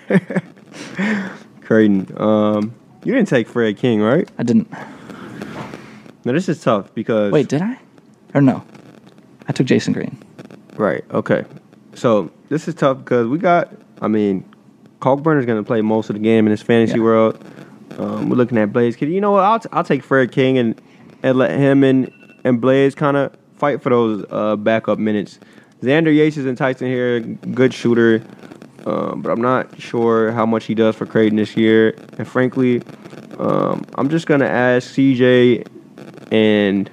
[1.61, 2.07] Creighton.
[2.17, 2.73] Um,
[3.03, 4.29] you didn't take Fred King, right?
[4.37, 4.71] I didn't.
[6.23, 7.79] Now this is tough because Wait, did I?
[8.33, 8.63] Or no?
[9.47, 10.17] I took Jasen Green.
[10.75, 11.03] Right.
[11.11, 11.43] Okay.
[11.93, 13.71] So this is tough because we got.
[14.01, 14.43] I mean,
[14.99, 17.03] Kalkbrenner's going to play most of the game in this fantasy Yeah.
[17.03, 17.43] world.
[17.97, 18.95] Um, we're looking at Blaise.
[18.95, 19.43] Kid, you know what?
[19.43, 20.81] I'll, t- I'll take Fred King and
[21.23, 22.11] and let him and
[22.43, 25.39] and Blaise kind of fight for those uh, backup minutes.
[25.81, 28.23] Xander Yates is enticing here, good shooter,
[28.85, 31.95] um, but I'm not sure how much he does for Creighton this year.
[32.17, 32.81] And frankly,
[33.37, 35.67] um, I'm just gonna ask CJ
[36.31, 36.89] and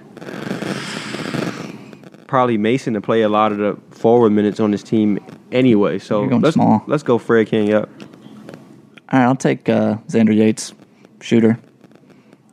[2.27, 5.19] probably Mason to play a lot of the forward minutes on this team
[5.53, 5.99] anyway.
[5.99, 6.83] So let's small.
[6.87, 7.73] let's go Fred King.
[7.73, 7.89] up.
[9.11, 10.75] All right, I'll take uh, Xander Yates,
[11.21, 11.59] shooter.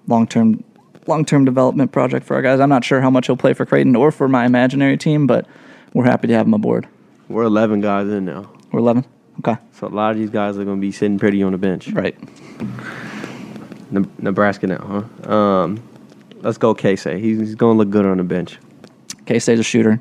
[0.08, 0.64] Long term,
[1.08, 2.60] long term development project for our guys.
[2.60, 5.46] I'm not sure how much he'll play for Creighton or for my imaginary team, but
[5.94, 6.88] we're happy to have him aboard.
[7.28, 9.04] We're 11 guys in now, We're 11.
[9.40, 11.58] Okay, so a lot of these guys are going to be sitting pretty on the
[11.58, 11.90] bench.
[11.90, 12.16] right.
[13.92, 15.32] Ne- Nebraska now, huh?
[15.32, 15.84] Um,
[16.42, 17.20] let's go Keisei.
[17.20, 18.58] He's, he's going to look good on the bench.
[19.26, 20.00] Keisei's a shooter.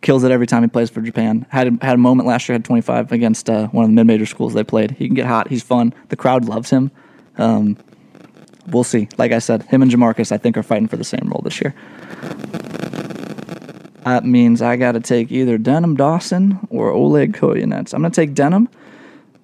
[0.00, 1.46] Kills it every time he plays for Japan.
[1.48, 2.54] Had had a moment last year.
[2.54, 4.92] Had 25 against uh, one of the mid major schools they played.
[4.92, 5.48] He can get hot.
[5.48, 5.92] He's fun.
[6.08, 6.90] The crowd loves him.
[7.36, 7.76] Um,
[8.68, 9.08] we'll see.
[9.18, 11.60] Like I said, him and Jamarques, I think, are fighting for the same role this
[11.60, 11.74] year.
[14.04, 17.92] That means I got to take either Denim Dawson or Oleg Kojenets.
[17.92, 18.68] I'm going to take Denim.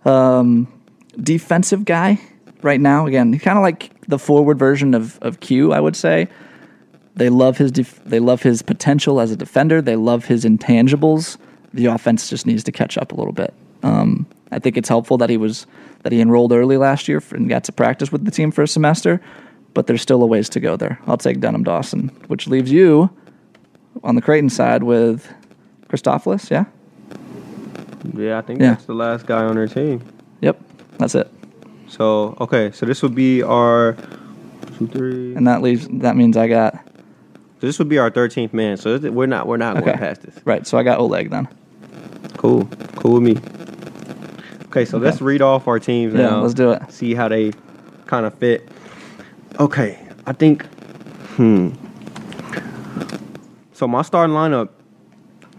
[0.04, 0.72] Um,
[1.20, 2.18] defensive guy
[2.62, 3.06] right now.
[3.06, 6.28] Again, kind of like the forward version of, of Q, I would say.
[7.16, 9.80] They love his def- they love his potential as a defender.
[9.80, 11.36] They love his intangibles.
[11.72, 13.54] The offense just needs to catch up a little bit.
[13.82, 15.66] Um, I think it's helpful that he was
[16.02, 18.68] that he enrolled early last year and got to practice with the team for a
[18.68, 19.20] semester,
[19.74, 20.98] but there's still a ways to go there.
[21.06, 23.10] I'll take Denim Dawson, which leaves you
[24.02, 25.32] on the Creighton side with
[25.88, 26.50] Christofilis.
[26.50, 26.64] Yeah,
[28.16, 28.70] Yeah, I think Yeah.
[28.74, 30.02] that's the last guy on our team.
[30.40, 30.60] yep,
[30.98, 31.30] that's it.
[31.88, 33.96] So okay, so this would be our
[34.78, 35.34] two, three.
[35.34, 36.83] And that leaves that means I got
[37.64, 38.76] So this would be our 13th man.
[38.76, 40.34] So this- we're not we're not okay going past this.
[40.44, 40.66] right.
[40.66, 41.48] So I got Oleg then.
[42.36, 43.38] Cool, cool with me.
[44.66, 46.40] Okay, so let's read off our teams Yeah, now.
[46.42, 46.82] let's do it.
[46.92, 47.52] See how they
[48.04, 48.68] kind of fit.
[49.58, 50.66] Okay, I think.
[51.36, 51.70] Hmm.
[53.72, 54.68] So my starting lineup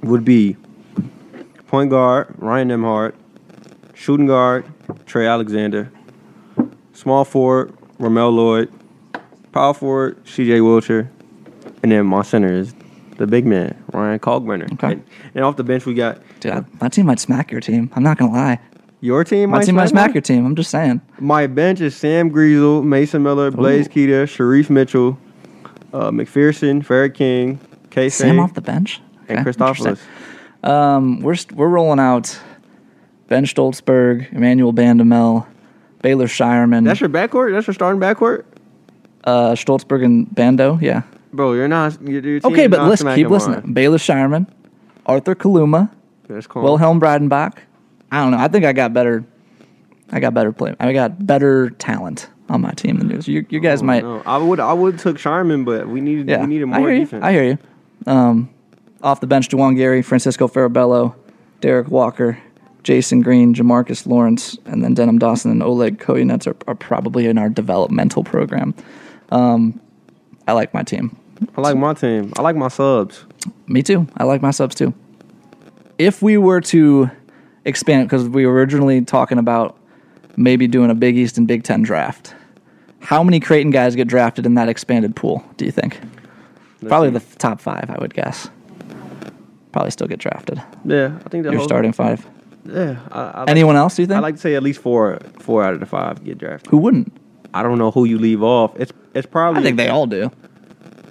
[0.04, 0.58] would be
[1.66, 3.14] point guard Ryan Nembhard,
[3.96, 4.64] shooting guard
[5.08, 5.92] Trey Alexander,
[6.94, 8.72] small forward Ramel Lloyd,
[9.52, 11.08] power forward CJ Wilcher,
[11.86, 12.74] and then my center is
[13.18, 14.74] the big man Ryan Kalkbrenner.
[14.74, 14.94] Okay.
[14.94, 15.04] And,
[15.36, 17.92] and off the bench we got Dude, I, my team might smack your team.
[17.96, 18.60] I'm not gonna lie.
[19.02, 19.52] your team.
[19.52, 20.48] My might team might smack your team.
[20.48, 21.00] I'm just saying.
[21.20, 23.92] My bench is Sam Griesel, Mason Miller, Blaise Ooh.
[23.92, 25.20] Keita, Shereef Mitchell,
[25.94, 27.60] uh, McPherson, Farrah King,
[27.92, 28.10] K.
[28.10, 29.00] Sam off the bench.
[29.30, 30.00] and Okay, Christofilis.
[30.68, 32.40] Um, we're st- we're rolling out
[33.28, 35.46] Ben Shtolzberg, Emmanuel Bandoumel,
[36.02, 37.52] Baylor Scheierman, That's your backcourt.
[37.54, 38.46] That's your starting backcourt,
[39.26, 40.80] uh, Stoltzberg and Bando.
[40.82, 41.04] Yeah.
[41.36, 41.54] Bro.
[41.54, 42.02] You're not.
[42.02, 43.74] Your, your Okay, but listen, keep listening.
[43.74, 44.48] Baylor Scheierman,
[45.06, 45.90] Arthur Kaluma,
[46.30, 47.58] Wilhelm Breidenbach.
[48.12, 48.38] I don't know.
[48.38, 49.24] I think I got better.
[50.12, 50.76] I got better play.
[50.80, 53.28] I got better talent on my team than yours.
[53.28, 54.04] You, you guys might.
[54.04, 54.60] No, I would.
[54.60, 56.30] I would took Scheierman, but we needed.
[56.30, 57.22] Yeah, We needed I more hear defense.
[57.22, 57.28] you.
[57.28, 57.58] I hear you.
[58.06, 58.50] Um,
[59.02, 61.16] off the bench, Juwan Gary, Francisco Farabello,
[61.62, 62.38] Derrick Walker,
[62.84, 67.38] Jasen Green, Jamarques Lawrence, and then Denim Dawson and Oleg Kojenets are, are probably in
[67.38, 68.74] our developmental program.
[69.32, 69.80] Um,
[70.48, 71.18] I like my team.
[71.58, 72.32] I like my team.
[72.38, 73.26] I like my subs.
[73.68, 74.08] Me too.
[74.18, 74.94] I like my subs too.
[75.98, 77.10] If we were to
[77.66, 79.78] expand, because we were originally talking about
[80.38, 82.34] maybe doing a Big East and Big Ten draft,
[83.00, 85.44] how many Creighton guys get drafted in that expanded pool?
[85.58, 86.00] Do you think?
[86.88, 88.50] Probably the top five, I would guess.
[89.72, 90.62] Probably still get drafted.
[90.86, 92.26] Yeah, I think the Your starting five.
[92.66, 93.96] Yeah, I, I like, Anyone else?
[93.96, 94.18] Do you think?
[94.18, 95.20] I like to say at least four.
[95.40, 96.72] Four out of the five get drafted.
[96.72, 97.16] Who wouldn't?
[97.54, 98.76] I don't know who you leave off.
[98.80, 99.62] It's it's probably.
[99.62, 100.32] I think they all do.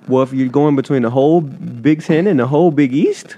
[0.08, 3.36] Well, if you're going between the whole Big Ten and the whole Big East,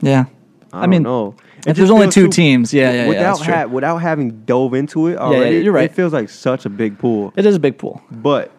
[0.00, 0.24] Yeah.
[0.72, 1.36] I, I mean, don't
[1.66, 3.08] If there's only two too- teams, yeah, yeah, yeah.
[3.08, 3.54] without That's true.
[3.54, 5.84] ha- without having dove into it already, you're right.
[5.90, 7.32] It feels like such a big pool.
[7.36, 8.02] It is a big pool.
[8.10, 8.50] But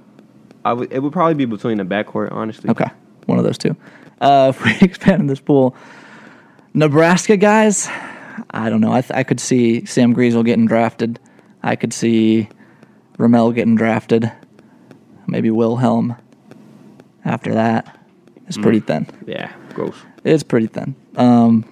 [0.64, 2.70] I would it would probably be between the backcourt, honestly.
[2.70, 2.86] Okay,
[3.26, 3.76] one of those two.
[4.22, 5.76] Uh, if we expand this pool,
[6.76, 7.90] Nebraska guys,
[8.52, 8.94] I don't know.
[8.94, 11.20] I, th- I could see Sam Griesel getting drafted.
[11.64, 12.48] I could see
[13.18, 14.32] Ramel getting drafted.
[15.28, 16.16] Maybe Wilhelm.
[17.26, 18.00] After that,
[18.48, 19.08] it's pretty thin.
[19.26, 19.96] Yeah, gross.
[20.24, 20.96] It's pretty thin.
[21.16, 21.66] Um,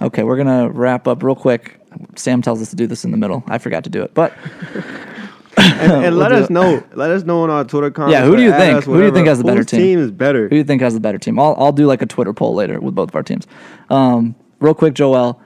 [0.00, 1.78] Okay, we're gonna wrap up real quick.
[2.16, 3.44] Sam tells us to do this in the middle.
[3.46, 4.32] I forgot to do it, but
[5.58, 6.52] And, and let We'll do us it.
[6.52, 6.82] know.
[6.94, 8.14] Let us know on our Twitter comments.
[8.14, 8.84] Yeah, who do you think?
[8.84, 9.80] Who do you think has the better Whose team?
[9.80, 10.44] team is better?
[10.44, 11.38] who do you think has the better team?
[11.38, 13.46] I'll I'll do like a Twitter poll later with both of our teams.
[13.90, 15.40] Um, real quick, Joel.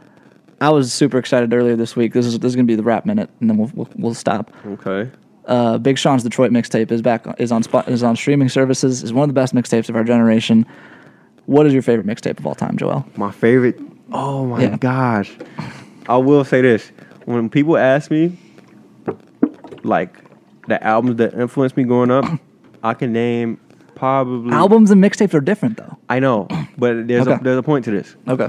[0.61, 2.13] I was super excited earlier this week.
[2.13, 4.51] This is this is gonna be the wrap minute, and then we'll we'll, we'll stop.
[4.65, 5.11] Okay.
[5.47, 9.03] Uh, Big Sean's Detroit mixtape is back is on spot is on streaming services.
[9.05, 10.67] is one of the best mixtapes of our generation.
[11.47, 13.07] What is your favorite mixtape of all time, Joel?
[13.17, 13.79] My favorite.
[14.13, 14.77] Oh my Yeah.
[14.77, 15.37] gosh.
[16.09, 16.91] I will say this:
[17.27, 18.37] when people ask me,
[19.85, 20.17] like,
[20.69, 22.25] the albums that influenced me growing up,
[22.83, 23.59] I can name
[23.95, 25.97] probably Albums and mixtapes are different though.
[26.09, 27.37] I know, but there's Okay.
[27.41, 28.17] a there's a point to this.
[28.29, 28.49] Okay.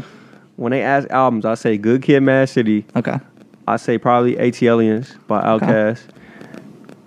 [0.56, 2.86] When they ask albums, I say Good Kid, Mad City.
[2.95, 3.20] Okay.
[3.68, 6.02] I say probably ATLiens by Outkast,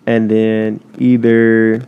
[0.07, 1.83] and then either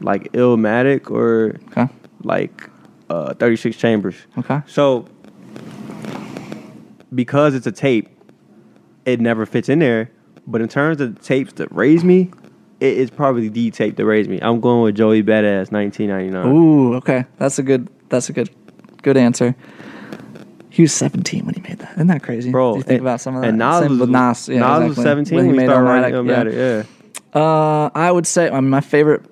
[0.00, 1.88] like Illmatic or Okay.
[2.22, 2.68] like
[3.10, 4.14] uh, 36 Chambers.
[4.38, 4.60] Okay.
[4.66, 5.06] So
[7.14, 8.08] because it's a tape,
[9.04, 10.10] it never fits in there.
[10.46, 12.30] But in terms of tapes that raised me,
[12.80, 14.38] it is probably the tape that raised me.
[14.40, 16.46] I'm going with Joey Badass, 1999.
[16.46, 17.24] Ooh, okay.
[17.38, 18.50] That's a good that's a good
[19.02, 19.54] good answer.
[20.70, 21.92] He was 17 when he made that.
[21.94, 22.50] Isn't that crazy?
[22.50, 23.48] Bro, Do you think and- about some of that?
[23.48, 24.48] And Nas Same was, Nas.
[24.48, 26.86] Yeah, Nas was 17 When when he made started writing Illmatic, Illmatic.
[26.86, 26.99] Yeah.
[27.34, 29.22] Uh, I would say I mean, my favorite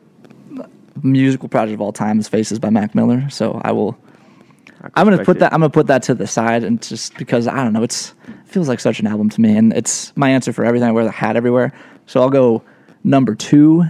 [1.02, 3.28] musical project of all time is Faces by Mac Miller.
[3.30, 3.98] So I will.
[4.94, 5.40] I'm gonna put it.
[5.40, 5.52] that.
[5.52, 8.46] I'm gonna put that to the side, and just because I don't know, it's it
[8.46, 10.88] feels like such an album to me, and it's my answer for everything.
[10.88, 11.72] I wear the hat everywhere,
[12.06, 12.62] so I'll go
[13.02, 13.84] number two.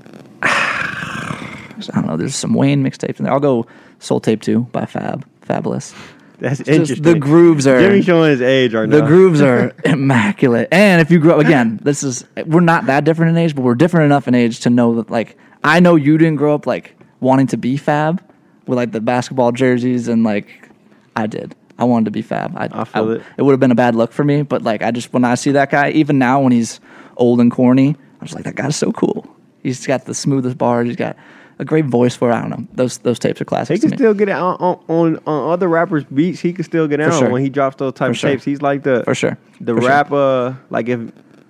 [0.42, 2.16] I don't know.
[2.16, 3.32] There's some Wayne mixtapes in there.
[3.32, 3.66] I'll go
[3.98, 5.26] Soul Tape Two by Fab.
[5.46, 5.94] Fabolous.
[6.40, 7.02] That's interesting.
[7.02, 9.06] the grooves are Jimmy showing his age right the now.
[9.06, 10.68] grooves are immaculate.
[10.72, 13.62] And if you grow up again, this is we're not that different in age, but
[13.62, 16.66] we're different enough in age to know that like I know you didn't grow up
[16.66, 18.22] like wanting to be fab
[18.66, 20.68] with like the basketball jerseys and like
[21.14, 21.54] I did.
[21.78, 22.54] I wanted to be fab.
[22.56, 23.22] I, I feel it.
[23.38, 25.34] It would have been a bad look for me, but like I just when I
[25.34, 26.80] see that guy, even now when he's
[27.16, 29.26] old and corny, I was like that guy's so cool.
[29.62, 30.86] He's got the smoothest bars.
[30.88, 31.16] He's got
[31.60, 32.30] a great voice for.
[32.30, 32.34] it.
[32.34, 32.66] I don't know.
[32.72, 33.74] Those those tapes are classic.
[33.80, 36.40] He can still get out on, on on other rappers' beats.
[36.40, 37.30] He can still get out sure.
[37.30, 38.30] when he drops those type For of sure.
[38.30, 38.44] tapes.
[38.44, 39.38] He's like the For sure.
[39.60, 39.90] the For sure.
[39.90, 41.00] Uh, like if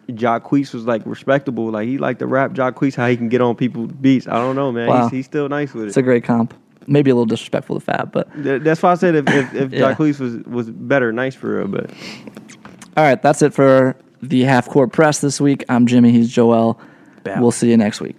[0.08, 3.54] Jacquees was like respectable, like he like the rap Jacquees, how he can get on
[3.54, 4.26] people's beats.
[4.26, 4.88] I don't know, man.
[4.88, 5.04] Wow.
[5.04, 5.88] He's, he's still nice with it.
[5.88, 6.52] It's a great comp.
[6.86, 9.94] Maybe a little disrespectful to Fab, but That's why I said if if, if Yeah.
[9.94, 11.68] Jacquees was was better, nice for real.
[11.68, 11.90] But
[12.96, 15.64] All right, that's it for the half court press this week.
[15.68, 16.10] I'm Jimmy.
[16.10, 16.80] He's Joel.
[17.22, 17.40] Bow.
[17.40, 18.16] We'll see you next week.